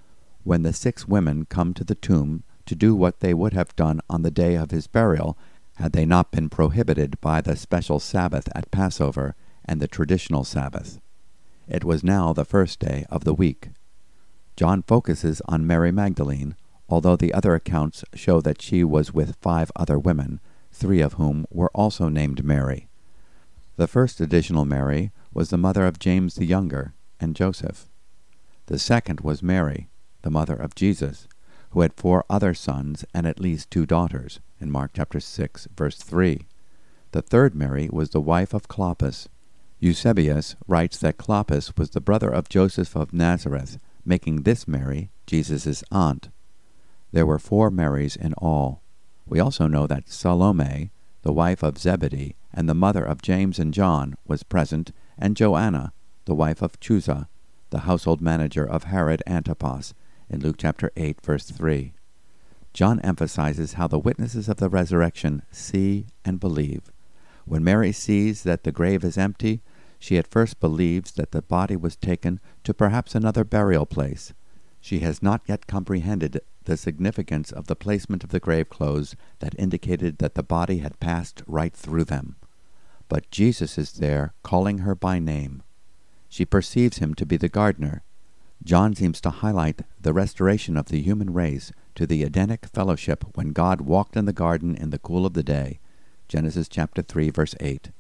when 0.44 0.64
the 0.64 0.74
six 0.74 1.08
women 1.08 1.46
come 1.46 1.74
to 1.76 1.86
the 1.86 1.96
tomb 1.96 2.44
to 2.68 2.76
do 2.76 2.96
what 2.96 3.20
they 3.20 3.34
would 3.34 3.54
have 3.54 3.76
done 3.76 4.02
on 4.10 4.22
the 4.22 4.32
day 4.32 4.56
of 4.56 4.72
his 4.72 4.88
burial 4.88 5.38
had 5.76 5.94
they 5.94 6.06
not 6.06 6.32
been 6.32 6.50
prohibited 6.50 7.20
by 7.22 7.42
the 7.42 7.56
special 7.56 8.00
Sabbath 8.00 8.50
at 8.56 8.72
Passover 8.72 9.36
and 9.66 9.82
the 9.82 9.88
traditional 9.88 10.44
Sabbath. 10.44 11.00
It 11.68 11.84
was 11.84 12.04
now 12.04 12.34
the 12.34 12.46
first 12.46 12.80
day 12.80 13.06
of 13.10 13.24
the 13.24 13.34
week. 13.34 13.70
John 14.56 14.82
focuses 14.82 15.42
on 15.46 15.68
Mary 15.68 15.92
Magdalene, 15.92 16.56
although 16.90 17.16
the 17.16 17.34
other 17.34 17.54
accounts 17.54 18.04
show 18.14 18.42
that 18.42 18.62
she 18.62 18.84
was 18.84 19.14
with 19.14 19.38
five 19.42 19.72
other 19.76 20.00
women, 20.00 20.40
three 20.72 21.02
of 21.02 21.14
whom 21.14 21.46
were 21.52 21.72
also 21.74 22.10
named 22.10 22.44
Mary. 22.44 22.88
The 23.76 23.88
first 23.88 24.20
additional 24.20 24.66
Mary 24.66 25.12
was 25.34 25.50
the 25.50 25.58
mother 25.58 25.86
of 25.86 26.00
James 26.00 26.36
the 26.36 26.46
Younger 26.46 26.94
and 27.20 27.36
Joseph. 27.36 27.88
The 28.66 28.80
second 28.80 29.22
was 29.22 29.44
Mary, 29.44 29.90
the 30.24 30.32
mother 30.32 30.56
of 30.56 30.74
Jesus, 30.74 31.28
who 31.72 31.82
had 31.82 31.94
four 31.94 32.26
other 32.30 32.54
sons 32.54 33.06
and 33.14 33.28
at 33.28 33.40
least 33.40 33.70
two 33.70 33.86
daughters, 33.86 34.40
in 34.60 34.72
Mark 34.72 34.92
chapter 34.94 35.20
6, 35.20 35.68
verse 35.76 35.98
3. 35.98 36.48
The 37.12 37.22
third 37.22 37.56
Mary 37.56 37.90
was 37.92 38.10
the 38.10 38.22
wife 38.22 38.54
of 38.54 38.68
Clopas. 38.68 39.28
Eusebius 39.80 40.56
writes 40.68 40.98
that 40.98 41.18
Clopas 41.18 41.78
was 41.78 41.92
the 41.92 42.02
brother 42.02 42.30
of 42.30 42.50
Joseph 42.50 42.96
of 42.96 43.14
Nazareth, 43.14 43.78
making 44.06 44.44
this 44.44 44.68
Mary 44.68 45.12
Jesus' 45.26 45.84
aunt. 45.92 46.30
There 47.12 47.26
were 47.26 47.40
four 47.40 47.70
Marys 47.70 48.16
in 48.16 48.34
all. 48.34 48.82
We 49.26 49.40
also 49.40 49.68
know 49.68 49.88
that 49.88 50.10
Salome, 50.10 50.92
the 51.22 51.34
wife 51.34 51.64
of 51.64 51.78
Zebedee 51.78 52.36
and 52.54 52.68
the 52.68 52.74
mother 52.74 53.04
of 53.04 53.22
James 53.22 53.60
and 53.60 53.74
John, 53.74 54.16
was 54.26 54.44
present, 54.44 54.92
and 55.18 55.36
Joanna, 55.36 55.94
the 56.26 56.36
wife 56.36 56.62
of 56.62 56.80
Chuza, 56.80 57.28
the 57.70 57.80
household 57.80 58.22
manager 58.22 58.66
of 58.66 58.86
Herod 58.86 59.22
Antipas, 59.28 59.94
in 60.30 60.42
Luke 60.42 60.58
chapter 60.58 60.92
8, 60.96 61.22
verse 61.22 61.46
3. 61.46 61.94
John 62.74 63.00
emphasizes 63.02 63.74
how 63.74 63.88
the 63.88 64.00
witnesses 64.00 64.48
of 64.50 64.58
the 64.58 64.70
resurrection 64.70 65.42
see 65.52 66.08
and 66.24 66.40
believe. 66.40 66.92
When 67.46 67.64
Mary 67.64 67.92
sees 67.92 68.44
that 68.44 68.64
the 68.64 68.72
grave 68.72 69.04
is 69.04 69.18
empty, 69.18 69.62
she 70.00 70.18
at 70.18 70.28
first 70.28 70.60
believes 70.60 71.12
that 71.14 71.32
the 71.32 71.42
body 71.42 71.76
was 71.76 71.96
taken 71.96 72.40
to 72.64 72.74
perhaps 72.74 73.16
another 73.16 73.44
burial 73.44 73.86
place. 73.86 74.34
She 74.80 75.00
has 75.00 75.24
not 75.24 75.42
yet 75.48 75.66
comprehended 75.66 76.42
the 76.66 76.78
significance 76.78 77.52
of 77.52 77.68
the 77.68 77.76
placement 77.76 78.24
of 78.24 78.30
the 78.30 78.40
grave 78.40 78.70
clothes 78.70 79.16
that 79.40 79.56
indicated 79.58 80.20
that 80.20 80.36
the 80.36 80.44
body 80.44 80.80
had 80.80 81.00
passed 81.00 81.42
right 81.48 81.74
through 81.74 82.04
them. 82.04 82.36
But 83.10 83.32
Jesus 83.32 83.78
is 83.78 83.94
there, 83.94 84.34
calling 84.44 84.80
her 84.80 84.94
by 84.94 85.18
name. 85.20 85.64
She 86.30 86.46
perceives 86.46 86.98
him 86.98 87.14
to 87.16 87.26
be 87.26 87.38
the 87.38 87.50
gardener. 87.50 88.04
John 88.64 88.96
seems 88.96 89.22
to 89.22 89.30
highlight 89.30 89.84
the 90.02 90.14
restoration 90.14 90.76
of 90.76 90.88
the 90.88 91.02
human 91.02 91.32
race 91.32 91.72
to 91.96 92.06
the 92.06 92.24
Edenic 92.24 92.66
fellowship 92.66 93.24
when 93.36 93.54
God 93.54 93.82
walked 93.82 94.18
in 94.18 94.26
the 94.26 94.34
garden 94.34 94.76
in 94.76 94.90
the 94.90 95.00
cool 95.00 95.26
of 95.26 95.34
the 95.34 95.44
day. 95.44 95.80
Genesis 96.28 96.68
chapter 96.68 97.02
3 97.02 97.30
verse 97.30 97.56
8. 97.60 97.92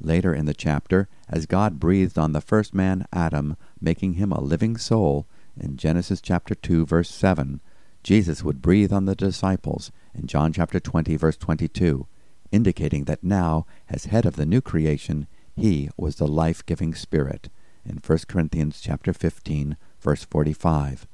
Later 0.00 0.34
in 0.34 0.44
the 0.44 0.54
chapter, 0.54 1.08
as 1.28 1.46
God 1.46 1.80
breathed 1.80 2.18
on 2.18 2.32
the 2.32 2.40
first 2.40 2.74
man 2.74 3.06
Adam, 3.12 3.56
making 3.80 4.14
him 4.14 4.32
a 4.32 4.40
living 4.40 4.76
soul, 4.76 5.26
in 5.56 5.76
Genesis 5.76 6.20
chapter 6.20 6.54
2 6.54 6.84
verse 6.84 7.10
7, 7.10 7.60
Jesus 8.02 8.42
would 8.42 8.60
breathe 8.60 8.92
on 8.92 9.06
the 9.06 9.14
disciples 9.14 9.92
in 10.14 10.26
John 10.26 10.52
chapter 10.52 10.80
20 10.80 11.16
verse 11.16 11.36
22, 11.36 12.06
indicating 12.50 13.04
that 13.04 13.22
now, 13.22 13.64
as 13.88 14.06
head 14.06 14.26
of 14.26 14.36
the 14.36 14.46
new 14.46 14.60
creation, 14.60 15.26
he 15.56 15.88
was 15.96 16.16
the 16.16 16.26
life-giving 16.26 16.94
spirit 16.94 17.48
in 17.84 18.00
1 18.04 18.18
Corinthians 18.28 18.80
chapter 18.80 19.12
15 19.12 19.76
verse 20.02 20.24
45. 20.24 21.06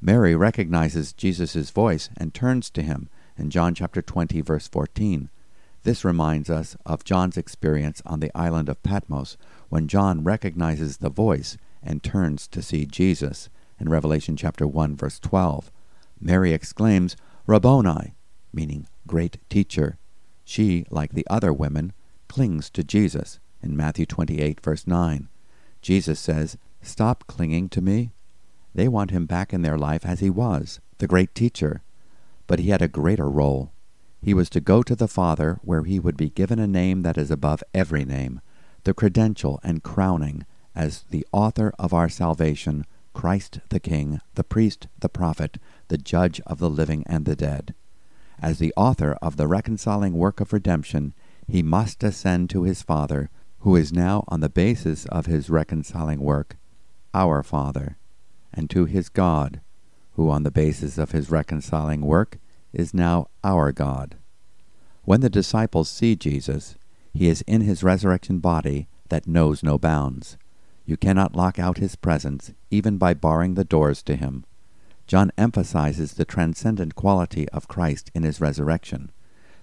Mary 0.00 0.34
recognizes 0.34 1.12
Jesus' 1.12 1.70
voice 1.70 2.08
and 2.16 2.32
turns 2.32 2.70
to 2.70 2.82
him 2.82 3.10
in 3.36 3.50
John 3.50 3.74
chapter 3.74 4.00
20 4.00 4.40
verse 4.40 4.68
14. 4.68 5.28
This 5.82 6.04
reminds 6.04 6.48
us 6.48 6.76
of 6.86 7.04
John's 7.04 7.36
experience 7.36 8.02
on 8.06 8.20
the 8.20 8.30
island 8.34 8.68
of 8.68 8.82
Patmos 8.82 9.36
when 9.68 9.88
John 9.88 10.22
recognizes 10.24 10.98
the 10.98 11.10
voice 11.10 11.56
and 11.82 12.02
turns 12.02 12.46
to 12.48 12.62
see 12.62 12.86
Jesus 12.86 13.48
in 13.78 13.88
Revelation 13.88 14.36
chapter 14.36 14.66
1 14.66 14.96
verse 14.96 15.18
12. 15.18 15.72
Mary 16.20 16.52
exclaims, 16.52 17.16
Rabboni, 17.46 18.14
meaning 18.52 18.86
great 19.06 19.38
teacher. 19.48 19.98
She, 20.44 20.84
like 20.90 21.12
the 21.12 21.26
other 21.30 21.52
women, 21.52 21.92
clings 22.28 22.68
to 22.70 22.84
Jesus 22.84 23.40
in 23.62 23.76
Matthew 23.76 24.06
28 24.06 24.60
verse 24.60 24.86
9. 24.86 25.28
Jesus 25.82 26.20
says, 26.20 26.58
Stop 26.82 27.24
clinging 27.26 27.68
to 27.70 27.80
me. 27.80 28.12
They 28.74 28.88
want 28.88 29.10
him 29.10 29.26
back 29.26 29.52
in 29.52 29.62
their 29.62 29.78
life 29.78 30.04
as 30.04 30.20
he 30.20 30.30
was, 30.30 30.80
the 30.98 31.06
great 31.06 31.34
teacher. 31.34 31.82
But 32.46 32.58
he 32.58 32.70
had 32.70 32.82
a 32.82 32.88
greater 32.88 33.28
role. 33.28 33.72
He 34.22 34.34
was 34.34 34.50
to 34.50 34.60
go 34.60 34.82
to 34.82 34.94
the 34.94 35.08
Father, 35.08 35.58
where 35.62 35.84
he 35.84 35.98
would 35.98 36.16
be 36.16 36.30
given 36.30 36.58
a 36.58 36.66
name 36.66 37.02
that 37.02 37.18
is 37.18 37.30
above 37.30 37.64
every 37.72 38.04
name, 38.04 38.40
the 38.84 38.94
credential 38.94 39.60
and 39.62 39.82
crowning 39.82 40.44
as 40.74 41.04
the 41.10 41.26
author 41.32 41.72
of 41.78 41.92
our 41.92 42.08
salvation, 42.08 42.86
Christ 43.12 43.60
the 43.70 43.80
King, 43.80 44.20
the 44.34 44.44
priest, 44.44 44.86
the 44.98 45.08
prophet, 45.08 45.58
the 45.88 45.98
judge 45.98 46.40
of 46.46 46.58
the 46.58 46.70
living 46.70 47.02
and 47.06 47.24
the 47.24 47.36
dead. 47.36 47.74
As 48.40 48.58
the 48.58 48.72
author 48.76 49.18
of 49.20 49.36
the 49.36 49.48
reconciling 49.48 50.14
work 50.14 50.40
of 50.40 50.52
redemption, 50.52 51.12
he 51.46 51.62
must 51.62 52.02
ascend 52.04 52.50
to 52.50 52.62
his 52.62 52.82
Father, 52.82 53.30
who 53.60 53.76
is 53.76 53.92
now 53.92 54.24
on 54.28 54.40
the 54.40 54.48
basis 54.48 55.06
of 55.06 55.26
his 55.26 55.50
reconciling 55.50 56.20
work, 56.20 56.56
our 57.12 57.42
Father, 57.42 57.98
and 58.52 58.68
to 58.70 58.84
his 58.84 59.08
God, 59.08 59.60
who 60.12 60.30
on 60.30 60.42
the 60.42 60.50
basis 60.50 60.98
of 60.98 61.12
his 61.12 61.30
reconciling 61.30 62.02
work 62.02 62.38
is 62.72 62.94
now 62.94 63.28
our 63.42 63.72
God. 63.72 64.16
When 65.04 65.20
the 65.20 65.30
disciples 65.30 65.88
see 65.88 66.14
Jesus, 66.16 66.76
he 67.12 67.28
is 67.28 67.42
in 67.42 67.62
his 67.62 67.82
resurrection 67.82 68.38
body 68.38 68.88
that 69.08 69.26
knows 69.26 69.62
no 69.62 69.78
bounds. 69.78 70.36
You 70.84 70.96
cannot 70.96 71.36
lock 71.36 71.58
out 71.58 71.78
his 71.78 71.96
presence, 71.96 72.52
even 72.70 72.98
by 72.98 73.14
barring 73.14 73.54
the 73.54 73.64
doors 73.64 74.02
to 74.04 74.16
him. 74.16 74.44
John 75.06 75.32
emphasizes 75.36 76.14
the 76.14 76.24
transcendent 76.24 76.94
quality 76.94 77.48
of 77.48 77.68
Christ 77.68 78.10
in 78.14 78.22
his 78.22 78.40
resurrection. 78.40 79.10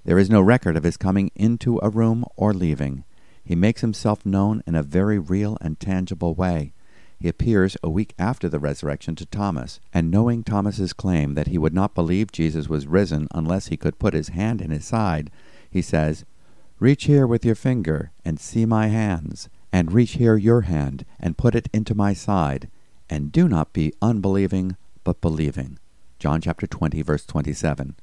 There 0.04 0.18
is 0.18 0.30
no 0.30 0.42
record 0.42 0.76
of 0.76 0.84
his 0.84 0.98
coming 0.98 1.32
into 1.36 1.80
a 1.82 1.90
room 1.90 2.26
or 2.36 2.54
leaving. 2.54 3.04
He 3.44 3.56
makes 3.56 3.82
himself 3.82 4.26
known 4.26 4.64
in 4.68 4.76
a 4.76 4.84
very 4.84 5.20
real 5.20 5.58
and 5.62 5.80
tangible 5.80 6.34
way. 6.36 6.74
He 7.20 7.28
appears 7.28 7.76
a 7.82 7.90
week 7.90 8.14
after 8.20 8.48
the 8.48 8.60
resurrection 8.60 9.16
to 9.16 9.26
Thomas, 9.26 9.80
and 9.92 10.12
knowing 10.12 10.44
Thomas's 10.44 10.94
claim 10.94 11.34
that 11.34 11.48
he 11.48 11.58
would 11.58 11.74
not 11.74 11.96
believe 11.96 12.32
Jesus 12.32 12.70
was 12.70 12.86
risen 12.86 13.28
unless 13.32 13.68
he 13.68 13.78
could 13.78 13.98
put 13.98 14.14
his 14.14 14.30
hand 14.30 14.62
in 14.62 14.70
his 14.70 14.86
side, 14.86 15.32
he 15.72 15.82
says, 15.82 16.26
Reach 16.80 17.06
here 17.06 17.26
with 17.26 17.44
your 17.44 17.56
finger 17.56 18.12
and 18.24 18.40
see 18.40 18.66
my 18.68 18.88
hands, 18.88 19.50
and 19.74 19.92
reach 19.92 20.14
here 20.14 20.38
your 20.38 20.62
hand 20.62 21.06
and 21.20 21.38
put 21.38 21.56
it 21.56 21.70
into 21.74 21.96
my 21.96 22.14
side, 22.14 22.70
and 23.10 23.32
do 23.32 23.48
not 23.48 23.74
be 23.74 23.94
unbelieving, 24.00 24.78
but 25.04 25.20
believing. 25.20 25.80
John 26.20 26.40
chapter 26.40 26.68
20, 26.68 27.02
verse 27.02 27.26
27. 27.26 27.96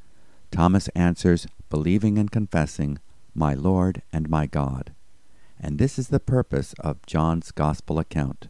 Thomas 0.51 0.89
answers, 0.89 1.47
believing 1.71 2.19
and 2.19 2.33
confessing, 2.33 2.99
My 3.33 3.55
Lord 3.55 4.03
and 4.13 4.29
my 4.29 4.47
God. 4.47 4.93
And 5.61 5.79
this 5.79 6.01
is 6.01 6.09
the 6.09 6.21
purpose 6.21 6.75
of 6.81 7.07
John's 7.07 7.53
Gospel 7.53 8.01
account 8.01 8.49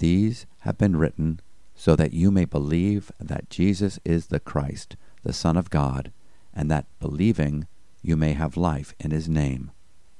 these 0.00 0.46
have 0.60 0.76
been 0.76 0.96
written 0.96 1.40
so 1.74 1.96
that 1.96 2.12
you 2.12 2.30
may 2.30 2.44
believe 2.44 3.12
that 3.18 3.48
Jesus 3.48 3.98
is 4.04 4.26
the 4.26 4.40
Christ, 4.40 4.96
the 5.22 5.32
Son 5.32 5.56
of 5.56 5.70
God, 5.70 6.12
and 6.52 6.70
that 6.70 6.86
believing 6.98 7.66
you 8.02 8.16
may 8.16 8.32
have 8.32 8.56
life 8.56 8.94
in 8.98 9.12
his 9.12 9.28
name. 9.28 9.70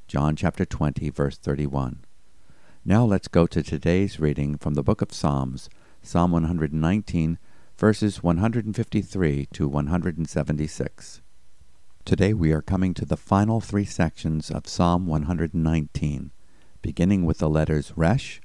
John 0.06 0.36
chapter 0.36 0.64
20 0.64 1.10
verse 1.10 1.36
31. 1.36 2.04
Now 2.84 3.04
let's 3.04 3.28
go 3.28 3.46
to 3.46 3.62
today's 3.62 4.18
reading 4.18 4.56
from 4.56 4.74
the 4.74 4.82
book 4.82 5.02
of 5.02 5.12
Psalms, 5.12 5.68
Psalm 6.02 6.30
119 6.32 7.38
verses 7.76 8.22
153 8.22 9.48
to 9.52 9.68
176. 9.68 11.20
Today 12.04 12.32
we 12.32 12.52
are 12.52 12.62
coming 12.62 12.94
to 12.94 13.04
the 13.04 13.16
final 13.16 13.60
three 13.60 13.84
sections 13.84 14.50
of 14.50 14.66
Psalm 14.66 15.06
119, 15.06 16.30
beginning 16.82 17.24
with 17.24 17.38
the 17.38 17.50
letters 17.50 17.92
Resh, 17.96 18.40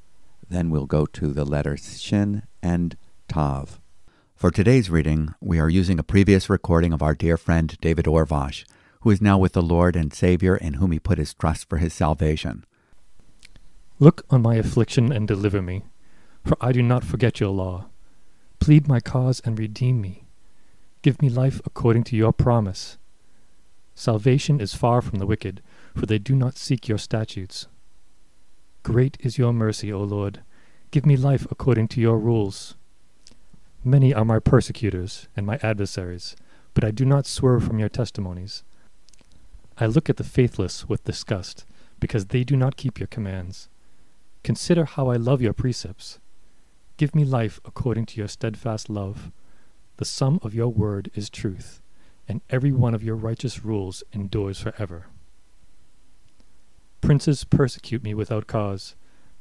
then 0.49 0.69
we'll 0.69 0.86
go 0.86 1.05
to 1.05 1.34
the 1.34 1.45
letters 1.45 2.01
Shin 2.01 2.43
and 2.62 2.97
Tav. 3.27 3.79
For 4.36 4.51
today's 4.51 4.89
reading, 4.89 5.34
we 5.39 5.60
are 5.60 5.69
using 5.69 5.97
a 5.97 6.03
previous 6.03 6.49
recording 6.49 6.93
of 6.93 7.01
our 7.01 7.15
dear 7.15 7.38
friend 7.38 7.77
David 7.79 8.05
Orvosh, 8.05 8.65
who 9.01 9.10
is 9.10 9.21
now 9.21 9.38
with 9.38 9.53
the 9.53 9.62
Lord 9.62 9.95
and 9.95 10.13
Savior 10.13 10.55
in 10.55 10.73
whom 10.73 10.91
he 10.91 10.99
put 10.99 11.17
his 11.17 11.34
trust 11.34 11.69
for 11.69 11.77
his 11.77 11.93
salvation. 11.93 12.65
Look 13.97 14.25
on 14.29 14.41
my 14.41 14.55
affliction 14.55 15.12
and 15.12 15.27
deliver 15.27 15.62
me, 15.62 15.84
for 16.43 16.58
I 16.60 16.71
do 16.73 16.84
not 16.84 17.03
forget 17.03 17.39
your 17.39 17.51
law. 17.51 17.86
Plead 18.60 18.88
my 18.88 18.99
cause 18.99 19.41
and 19.45 19.58
redeem 19.58 20.01
me. 20.01 20.25
Give 21.01 21.21
me 21.21 21.29
life 21.29 21.62
according 21.65 22.03
to 22.05 22.17
your 22.17 22.34
promise. 22.34 22.97
Salvation 23.93 24.60
is 24.60 24.73
far 24.73 25.01
from 25.01 25.19
the 25.19 25.25
wicked, 25.25 25.62
for 25.95 26.05
they 26.05 26.17
do 26.19 26.36
not 26.36 26.58
seek 26.58 26.89
your 26.89 26.97
statutes. 26.97 27.67
Great 28.86 29.17
is 29.19 29.39
your 29.39 29.52
mercy, 29.52 29.91
O 29.91 30.04
Lord. 30.04 30.41
Give 30.91 31.08
me 31.08 31.17
life 31.17 31.48
according 31.50 31.88
to 31.88 32.00
your 32.00 32.19
rules. 32.19 32.76
Many 33.84 34.13
are 34.13 34.24
my 34.24 34.38
persecutors 34.38 35.28
and 35.36 35.43
my 35.43 35.58
adversaries, 35.63 36.36
but 36.76 36.84
I 36.84 36.91
do 36.91 37.04
not 37.04 37.26
swerve 37.26 37.63
from 37.63 37.80
your 37.80 37.89
testimonies. 37.89 38.63
I 39.80 39.88
look 39.88 40.08
at 40.08 40.17
the 40.17 40.24
faithless 40.24 40.88
with 40.88 41.04
disgust, 41.04 41.65
because 42.00 42.28
they 42.28 42.43
do 42.43 42.56
not 42.56 42.78
keep 42.78 43.00
your 43.00 43.08
commands. 43.08 43.69
Consider 44.43 44.86
how 44.86 45.08
I 45.08 45.15
love 45.15 45.41
your 45.41 45.54
precepts. 45.54 46.19
Give 46.98 47.15
me 47.15 47.26
life 47.26 47.60
according 47.65 48.06
to 48.06 48.17
your 48.17 48.28
steadfast 48.28 48.88
love. 48.88 49.32
The 49.98 50.06
sum 50.06 50.39
of 50.43 50.54
your 50.54 50.69
word 50.69 51.10
is 51.15 51.32
truth, 51.32 51.82
and 52.28 52.39
every 52.52 52.71
one 52.71 52.93
of 52.93 53.02
your 53.04 53.15
righteous 53.15 53.65
rules 53.65 54.04
endures 54.13 54.60
forever. 54.60 55.08
Princes 57.06 57.44
persecute 57.44 58.04
me 58.04 58.15
without 58.15 58.48
cause, 58.48 58.96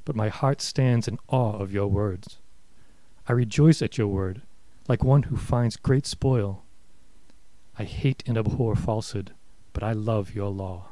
but 0.05 0.15
my 0.15 0.29
heart 0.29 0.61
stands 0.61 1.09
in 1.09 1.19
awe 1.29 1.57
of 1.57 1.73
your 1.73 1.87
words. 1.87 2.37
I 3.27 3.33
rejoice 3.33 3.81
at 3.81 3.97
your 3.97 4.07
word, 4.07 4.43
like 4.87 5.03
one 5.03 5.25
who 5.25 5.39
finds 5.39 5.79
great 5.79 6.05
spoil. 6.05 6.63
I 7.79 7.85
hate 7.85 8.23
and 8.27 8.37
abhor 8.37 8.77
falsehood, 8.77 9.33
but 9.73 9.83
I 9.83 9.93
love 9.93 10.35
your 10.35 10.51
law. 10.51 10.89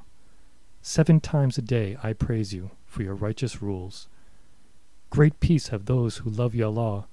Seven 0.80 1.20
times 1.20 1.58
a 1.58 1.62
day 1.62 1.98
I 2.02 2.14
praise 2.14 2.54
you 2.54 2.70
for 2.86 3.02
your 3.02 3.16
righteous 3.16 3.60
rules. 3.60 4.08
Great 5.10 5.40
peace 5.40 5.68
have 5.68 5.84
those 5.84 6.16
who 6.16 6.30
love 6.30 6.54
your 6.54 6.70
law. 6.70 7.04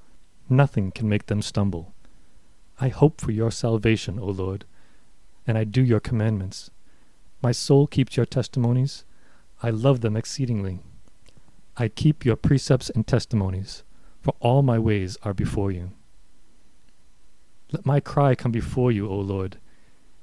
Nothing 0.47 0.89
can 0.89 1.09
make 1.09 1.25
them 1.25 1.41
stumble. 1.41 1.93
I 2.79 2.87
hope 2.87 3.19
for 3.19 3.31
your 3.31 3.51
salvation, 3.51 4.19
O 4.19 4.27
Lord, 4.27 4.63
and 5.45 5.57
I 5.57 5.65
do 5.65 5.83
your 5.83 5.99
commandments. 5.99 6.71
My 7.41 7.51
soul 7.51 7.87
keeps 7.87 8.15
your 8.15 8.25
testimonies 8.25 9.03
I 9.61 9.69
love 9.71 10.01
them 10.01 10.15
exceedingly. 10.15 10.79
I 11.75 11.87
keep 11.87 12.25
your 12.25 12.35
precepts 12.35 12.89
and 12.89 13.05
testimonies, 13.05 13.83
for 14.21 14.33
all 14.39 14.61
my 14.61 14.79
ways 14.79 15.17
are 15.23 15.33
before 15.33 15.71
you. 15.71 15.91
Let 17.71 17.85
my 17.85 17.99
cry 17.99 18.35
come 18.35 18.51
before 18.51 18.91
you, 18.91 19.07
O 19.07 19.17
Lord. 19.17 19.57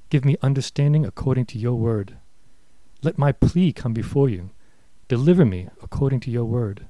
Give 0.08 0.24
me 0.24 0.36
understanding 0.42 1.04
according 1.04 1.46
to 1.46 1.58
your 1.58 1.74
word. 1.74 2.16
Let 3.02 3.18
my 3.18 3.32
plea 3.32 3.72
come 3.72 3.92
before 3.92 4.28
you. 4.28 4.50
Deliver 5.08 5.44
me 5.44 5.68
according 5.82 6.20
to 6.20 6.30
your 6.30 6.44
word. 6.44 6.86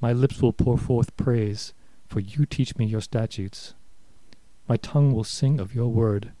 My 0.00 0.12
lips 0.12 0.40
will 0.40 0.52
pour 0.52 0.78
forth 0.78 1.16
praise, 1.16 1.74
for 2.06 2.20
you 2.20 2.46
teach 2.46 2.76
me 2.76 2.86
your 2.86 3.00
statutes. 3.00 3.74
My 4.68 4.76
tongue 4.76 5.12
will 5.12 5.24
sing 5.24 5.60
of 5.60 5.74
your 5.74 5.88
word, 5.88 6.32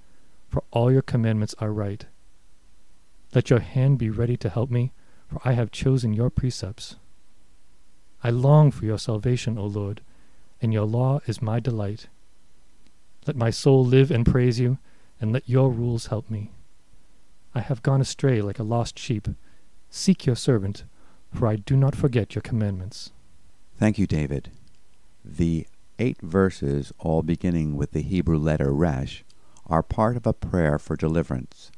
for 0.48 0.62
all 0.70 0.90
your 0.90 1.02
commandments 1.02 1.54
are 1.58 1.72
right. 1.72 2.06
Let 3.34 3.50
your 3.50 3.60
hand 3.60 3.98
be 3.98 4.10
ready 4.10 4.36
to 4.36 4.48
help 4.48 4.70
me, 4.70 4.92
for 5.26 5.40
I 5.44 5.52
have 5.54 5.72
chosen 5.72 6.12
your 6.12 6.30
precepts. 6.30 6.96
I 8.22 8.30
long 8.30 8.70
for 8.70 8.84
your 8.84 8.98
salvation, 8.98 9.58
O 9.58 9.66
Lord, 9.66 10.00
and 10.62 10.72
your 10.72 10.84
law 10.84 11.20
is 11.26 11.42
my 11.42 11.58
delight. 11.58 12.06
Let 13.26 13.36
my 13.36 13.50
soul 13.50 13.84
live 13.84 14.10
and 14.10 14.24
praise 14.24 14.60
you, 14.60 14.78
and 15.20 15.32
let 15.32 15.48
your 15.48 15.70
rules 15.70 16.06
help 16.06 16.30
me. 16.30 16.52
I 17.54 17.60
have 17.60 17.82
gone 17.82 18.00
astray 18.00 18.40
like 18.40 18.58
a 18.58 18.64
lost 18.64 18.98
sheep. 18.98 19.28
Seek 19.90 20.26
your 20.26 20.36
servant, 20.36 20.84
for 21.32 21.48
I 21.48 21.56
do 21.56 21.76
not 21.76 21.96
forget 21.96 22.34
your 22.34 22.42
commandments. 22.42 23.10
Thank 23.78 23.98
you, 23.98 24.06
David. 24.06 24.50
The 25.24 25.66
eight 25.98 26.20
verses, 26.20 26.92
all 26.98 27.22
beginning 27.22 27.76
with 27.76 27.92
the 27.92 28.02
Hebrew 28.02 28.38
letter 28.38 28.72
Resh, 28.72 29.24
are 29.66 29.82
part 29.82 30.16
of 30.16 30.26
a 30.26 30.32
prayer 30.32 30.78
for 30.78 30.96
deliverance. 30.96 31.72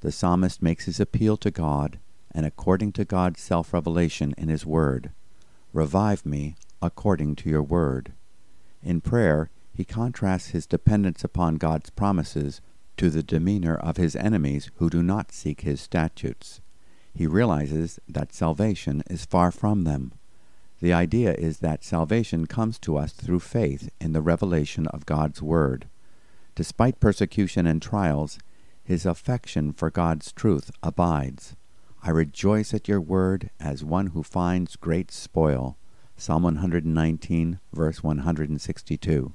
The 0.00 0.12
psalmist 0.12 0.62
makes 0.62 0.86
his 0.86 1.00
appeal 1.00 1.36
to 1.38 1.50
God, 1.50 1.98
and 2.32 2.46
according 2.46 2.92
to 2.92 3.04
God's 3.04 3.40
self 3.40 3.72
revelation 3.72 4.34
in 4.38 4.48
his 4.48 4.64
word, 4.64 5.10
revive 5.72 6.24
me 6.24 6.56
according 6.80 7.36
to 7.36 7.50
your 7.50 7.62
word. 7.62 8.12
In 8.82 9.00
prayer, 9.00 9.50
he 9.74 9.84
contrasts 9.84 10.48
his 10.48 10.66
dependence 10.66 11.22
upon 11.22 11.56
God's 11.56 11.90
promises 11.90 12.60
to 12.96 13.10
the 13.10 13.22
demeanor 13.22 13.76
of 13.76 13.96
his 13.96 14.16
enemies 14.16 14.70
who 14.76 14.90
do 14.90 15.02
not 15.02 15.32
seek 15.32 15.62
his 15.62 15.80
statutes. 15.80 16.60
He 17.14 17.26
realizes 17.26 17.98
that 18.08 18.34
salvation 18.34 19.02
is 19.10 19.24
far 19.24 19.50
from 19.50 19.84
them. 19.84 20.12
The 20.80 20.92
idea 20.92 21.34
is 21.34 21.58
that 21.58 21.84
salvation 21.84 22.46
comes 22.46 22.78
to 22.80 22.96
us 22.96 23.12
through 23.12 23.40
faith 23.40 23.90
in 24.00 24.12
the 24.12 24.22
revelation 24.22 24.86
of 24.86 25.06
God's 25.06 25.42
Word. 25.42 25.88
Despite 26.54 27.00
persecution 27.00 27.66
and 27.66 27.82
trials, 27.82 28.38
his 28.90 29.06
affection 29.06 29.72
for 29.72 29.88
God's 29.88 30.32
truth 30.32 30.72
abides. 30.82 31.54
I 32.02 32.10
rejoice 32.10 32.74
at 32.74 32.88
your 32.88 33.00
word 33.00 33.50
as 33.60 33.84
one 33.84 34.08
who 34.08 34.24
finds 34.24 34.74
great 34.74 35.12
spoil. 35.12 35.76
Psalm 36.16 36.42
119, 36.42 37.60
verse 37.72 38.02
162 38.02 39.32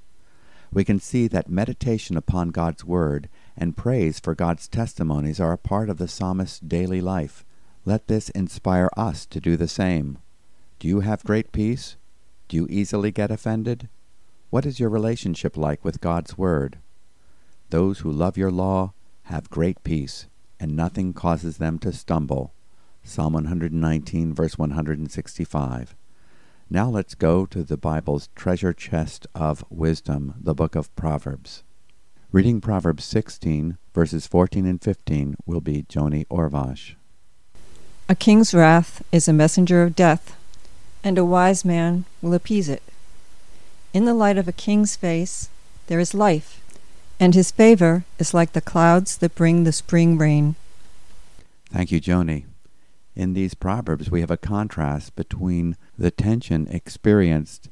we 0.74 0.84
can 0.84 1.00
see 1.00 1.30
that 1.30 1.48
meditation 1.48 2.18
upon 2.18 2.50
God's 2.50 2.84
Word 2.84 3.30
and 3.56 3.78
praise 3.78 4.20
for 4.20 4.36
God's 4.36 4.68
testimonies 4.68 5.40
are 5.40 5.54
a 5.54 5.58
part 5.58 5.90
of 5.90 6.00
the 6.00 6.08
psalmist's 6.10 6.60
daily 6.60 7.00
life. 7.00 7.46
Let 7.86 8.08
this 8.08 8.28
inspire 8.32 8.90
us 8.98 9.26
to 9.28 9.40
do 9.40 9.56
the 9.56 9.70
same. 9.70 10.18
Do 10.80 10.90
you 10.90 11.00
have 11.00 11.24
great 11.24 11.54
peace? 11.54 11.96
Do 12.50 12.58
you 12.58 12.68
easily 12.70 13.12
get 13.12 13.32
offended? 13.32 13.88
What 14.50 14.66
is 14.66 14.82
your 14.82 14.90
relationship 14.90 15.56
like 15.56 15.86
with 15.86 16.02
God's 16.02 16.38
Word? 16.38 16.80
Those 17.70 18.00
who 18.00 18.12
love 18.12 18.36
your 18.36 18.52
law 18.52 18.92
have 19.26 19.50
great 19.50 19.84
peace, 19.84 20.28
and 20.60 20.76
nothing 20.76 21.14
causes 21.14 21.58
them 21.58 21.80
to 21.80 21.92
stumble. 21.92 22.54
Psalm 23.04 23.34
119, 23.34 24.34
verse 24.34 24.58
165. 24.58 25.96
Now 26.70 26.90
let's 26.90 27.14
go 27.14 27.46
to 27.46 27.64
the 27.64 27.78
Bible's 27.78 28.30
treasure 28.36 28.74
chest 28.74 29.28
of 29.36 29.64
wisdom, 29.70 30.34
the 30.42 30.56
book 30.56 30.76
of 30.76 30.96
Proverbs. 30.96 31.64
Reading 32.32 32.60
Proverbs 32.60 33.06
16, 33.06 33.78
verses 33.94 34.28
14 34.28 34.66
and 34.66 34.82
15 34.82 35.36
will 35.46 35.62
be 35.62 35.84
Joni 35.84 36.26
Orvosh. 36.28 36.96
A 38.10 38.16
king's 38.16 38.54
wrath 38.54 39.04
is 39.12 39.28
a 39.28 39.34
messenger 39.34 39.84
of 39.84 39.96
death, 39.96 40.36
and 41.04 41.18
a 41.18 41.26
wise 41.26 41.64
man 41.64 42.06
will 42.22 42.34
appease 42.34 42.68
it. 42.68 42.84
In 43.94 44.06
the 44.06 44.14
light 44.14 44.38
of 44.38 44.48
a 44.48 44.52
king's 44.52 44.96
face 44.96 45.50
there 45.88 46.00
is 46.00 46.14
life, 46.14 46.62
and 47.20 47.34
his 47.34 47.52
favor 47.52 48.06
is 48.20 48.34
like 48.34 48.54
the 48.54 48.62
clouds 48.62 49.18
that 49.18 49.36
bring 49.36 49.64
the 49.64 49.72
spring 49.72 50.18
rain. 50.18 50.56
Thank 51.72 51.92
you, 51.92 52.02
Joni. 52.02 52.46
In 53.16 53.34
these 53.34 53.54
Proverbs, 53.54 54.12
we 54.12 54.20
have 54.20 54.32
a 54.32 54.38
contrast 54.38 55.16
between 55.16 55.78
the 55.98 56.12
tension 56.12 56.68
experienced 56.70 57.70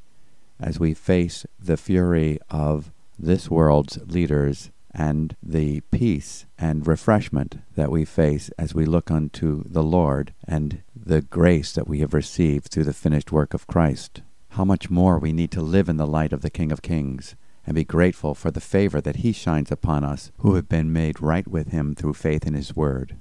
as 0.58 0.80
we 0.80 0.94
face 0.94 1.44
the 1.58 1.76
fury 1.76 2.38
of 2.48 2.90
this 3.18 3.50
world's 3.50 3.98
leaders 4.06 4.70
and 4.92 5.36
the 5.42 5.80
peace 5.90 6.46
and 6.58 6.86
refreshment 6.86 7.58
that 7.74 7.90
we 7.90 8.04
face 8.04 8.48
as 8.56 8.74
we 8.74 8.84
look 8.84 9.10
unto 9.10 9.64
the 9.66 9.82
Lord 9.82 10.32
and 10.46 10.82
the 10.94 11.20
grace 11.20 11.72
that 11.72 11.88
we 11.88 11.98
have 11.98 12.14
received 12.14 12.68
through 12.68 12.84
the 12.84 12.92
finished 12.92 13.32
work 13.32 13.52
of 13.52 13.66
Christ. 13.66 14.22
How 14.50 14.64
much 14.64 14.88
more 14.88 15.18
we 15.18 15.32
need 15.32 15.50
to 15.50 15.60
live 15.60 15.88
in 15.88 15.96
the 15.96 16.06
light 16.06 16.32
of 16.32 16.42
the 16.42 16.50
King 16.50 16.70
of 16.70 16.80
Kings 16.80 17.34
and 17.66 17.74
be 17.74 17.84
grateful 17.84 18.34
for 18.34 18.50
the 18.50 18.60
favor 18.60 19.00
that 19.00 19.16
he 19.16 19.32
shines 19.32 19.70
upon 19.70 20.04
us 20.04 20.30
who 20.38 20.54
have 20.54 20.68
been 20.68 20.92
made 20.92 21.20
right 21.20 21.46
with 21.48 21.68
him 21.68 21.94
through 21.94 22.14
faith 22.14 22.46
in 22.46 22.54
his 22.54 22.76
word. 22.76 23.16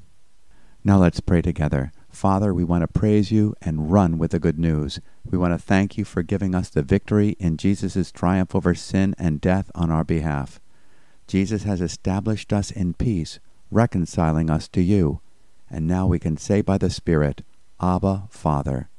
Now 0.83 0.97
let's 0.97 1.21
pray 1.21 1.41
together. 1.41 1.91
Father, 2.09 2.53
we 2.53 2.63
want 2.63 2.81
to 2.81 2.99
praise 2.99 3.31
you 3.31 3.55
and 3.61 3.91
run 3.91 4.17
with 4.17 4.31
the 4.31 4.39
good 4.39 4.59
news. 4.59 4.99
We 5.25 5.37
want 5.37 5.53
to 5.53 5.57
thank 5.57 5.97
you 5.97 6.03
for 6.03 6.23
giving 6.23 6.53
us 6.53 6.69
the 6.69 6.83
victory 6.83 7.37
in 7.39 7.55
Jesus' 7.57 8.11
triumph 8.11 8.53
over 8.53 8.75
sin 8.75 9.15
and 9.17 9.39
death 9.39 9.71
on 9.73 9.89
our 9.89 10.03
behalf. 10.03 10.59
Jesus 11.25 11.63
has 11.63 11.79
established 11.79 12.51
us 12.51 12.69
in 12.69 12.93
peace, 12.95 13.39
reconciling 13.71 14.49
us 14.49 14.67
to 14.69 14.81
you. 14.81 15.21
And 15.69 15.87
now 15.87 16.05
we 16.05 16.19
can 16.19 16.37
say 16.37 16.61
by 16.61 16.77
the 16.77 16.89
Spirit, 16.89 17.43
Abba, 17.81 18.27
Father. 18.29 18.89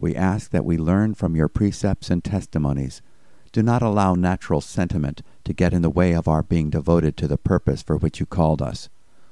We 0.00 0.16
ask 0.16 0.50
that 0.50 0.64
we 0.64 0.78
learn 0.78 1.14
from 1.14 1.36
your 1.36 1.48
precepts 1.48 2.08
and 2.08 2.24
testimonies. 2.24 3.02
Do 3.52 3.62
not 3.62 3.82
allow 3.82 4.14
natural 4.14 4.60
sentiment 4.60 5.22
to 5.44 5.52
get 5.52 5.72
in 5.72 5.82
the 5.82 5.90
way 5.90 6.12
of 6.12 6.28
our 6.28 6.42
being 6.42 6.70
devoted 6.70 7.16
to 7.16 7.28
the 7.28 7.38
purpose 7.38 7.82
for 7.82 7.96
which 7.96 8.20
you 8.20 8.26
called 8.26 8.60
us. 8.60 8.88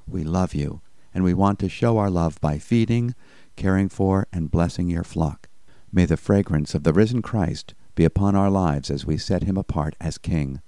We 0.07 0.24
love 0.24 0.55
you 0.55 0.81
and 1.12 1.24
we 1.24 1.33
want 1.33 1.59
to 1.59 1.68
show 1.68 1.96
our 1.96 2.11
love 2.11 2.38
by 2.42 2.59
feeding, 2.59 3.14
caring 3.57 3.88
for, 3.88 4.26
and 4.33 4.50
blessing 4.50 4.90
your 4.90 5.02
flock. 5.02 5.48
May 5.90 6.05
the 6.05 6.18
fragrance 6.18 6.74
of 6.74 6.83
the 6.83 6.92
risen 6.92 7.22
Christ 7.22 7.72
be 7.94 8.05
upon 8.05 8.37
our 8.37 8.50
lives 8.50 8.90
as 8.90 9.07
we 9.07 9.16
set 9.16 9.44
him 9.44 9.57
apart 9.57 9.96
as 9.98 10.18
King. 10.18 10.61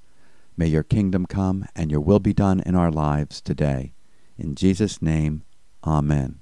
May 0.56 0.66
your 0.68 0.82
kingdom 0.82 1.26
come 1.26 1.66
and 1.76 1.90
your 1.90 2.00
will 2.00 2.18
be 2.18 2.32
done 2.32 2.60
in 2.64 2.74
our 2.74 2.90
lives 2.90 3.42
today. 3.42 3.92
In 4.38 4.54
Jesus' 4.54 5.02
name, 5.02 5.42
Amen. 5.84 6.40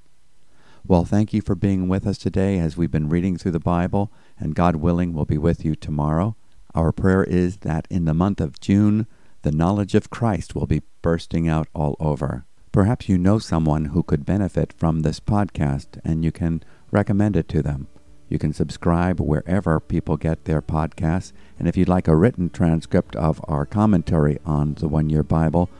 Well, 0.86 1.04
thank 1.04 1.32
you 1.32 1.42
for 1.42 1.56
being 1.56 1.88
with 1.88 2.06
us 2.06 2.16
today 2.16 2.60
as 2.60 2.76
we've 2.76 2.90
been 2.90 3.08
reading 3.08 3.36
through 3.36 3.50
the 3.50 3.58
Bible, 3.58 4.12
and 4.38 4.54
God 4.54 4.76
willing, 4.76 5.12
we'll 5.12 5.24
be 5.24 5.36
with 5.36 5.64
you 5.64 5.74
tomorrow. 5.74 6.36
Our 6.76 6.92
prayer 6.92 7.24
is 7.24 7.56
that 7.58 7.88
in 7.88 8.04
the 8.04 8.12
month 8.12 8.38
of 8.38 8.60
June, 8.60 9.06
the 9.40 9.50
knowledge 9.50 9.94
of 9.94 10.10
Christ 10.10 10.54
will 10.54 10.66
be 10.66 10.82
bursting 11.00 11.48
out 11.48 11.68
all 11.74 11.96
over. 11.98 12.44
Perhaps 12.70 13.08
you 13.08 13.16
know 13.16 13.38
someone 13.38 13.86
who 13.86 14.02
could 14.02 14.26
benefit 14.26 14.74
from 14.76 15.00
this 15.00 15.18
podcast 15.18 15.98
and 16.04 16.22
you 16.22 16.30
can 16.30 16.62
recommend 16.90 17.34
it 17.34 17.48
to 17.48 17.62
them. 17.62 17.86
You 18.28 18.38
can 18.38 18.52
subscribe 18.52 19.20
wherever 19.20 19.80
people 19.80 20.18
get 20.18 20.44
their 20.44 20.60
podcasts. 20.60 21.32
And 21.58 21.66
if 21.66 21.78
you'd 21.78 21.88
like 21.88 22.08
a 22.08 22.16
written 22.16 22.50
transcript 22.50 23.16
of 23.16 23.40
our 23.44 23.64
commentary 23.64 24.38
on 24.44 24.74
the 24.74 24.88
One 24.88 25.08
Year 25.08 25.22
Bible, 25.22 25.70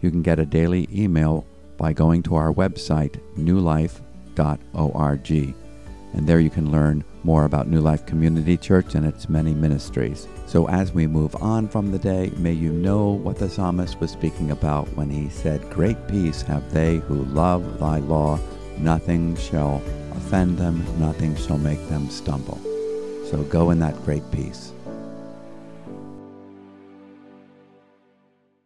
you 0.00 0.10
can 0.10 0.22
get 0.22 0.38
a 0.38 0.46
daily 0.46 0.88
email 0.90 1.44
by 1.76 1.92
going 1.92 2.22
to 2.22 2.36
our 2.36 2.50
website, 2.50 3.20
newlife.org 3.36 4.00
and 6.16 6.26
there 6.26 6.40
you 6.40 6.50
can 6.50 6.72
learn 6.72 7.04
more 7.26 7.44
about 7.44 7.66
New 7.66 7.80
Life 7.80 8.06
Community 8.06 8.56
Church 8.56 8.94
and 8.94 9.04
its 9.04 9.28
many 9.28 9.52
ministries. 9.52 10.28
So 10.46 10.68
as 10.68 10.92
we 10.92 11.08
move 11.08 11.34
on 11.42 11.66
from 11.66 11.90
the 11.90 11.98
day, 11.98 12.30
may 12.36 12.52
you 12.52 12.70
know 12.70 13.10
what 13.10 13.36
the 13.36 13.50
psalmist 13.50 13.98
was 13.98 14.12
speaking 14.12 14.52
about 14.52 14.86
when 14.96 15.10
he 15.10 15.28
said, 15.28 15.68
Great 15.68 15.98
peace 16.06 16.40
have 16.42 16.72
they 16.72 16.98
who 16.98 17.24
love 17.24 17.80
thy 17.80 17.98
law, 17.98 18.38
nothing 18.78 19.34
shall 19.34 19.82
offend 20.12 20.56
them, 20.56 20.84
nothing 21.00 21.34
shall 21.34 21.58
make 21.58 21.84
them 21.88 22.08
stumble. 22.08 22.60
So 23.28 23.42
go 23.50 23.70
in 23.70 23.80
that 23.80 24.00
great 24.04 24.22
peace. 24.30 24.65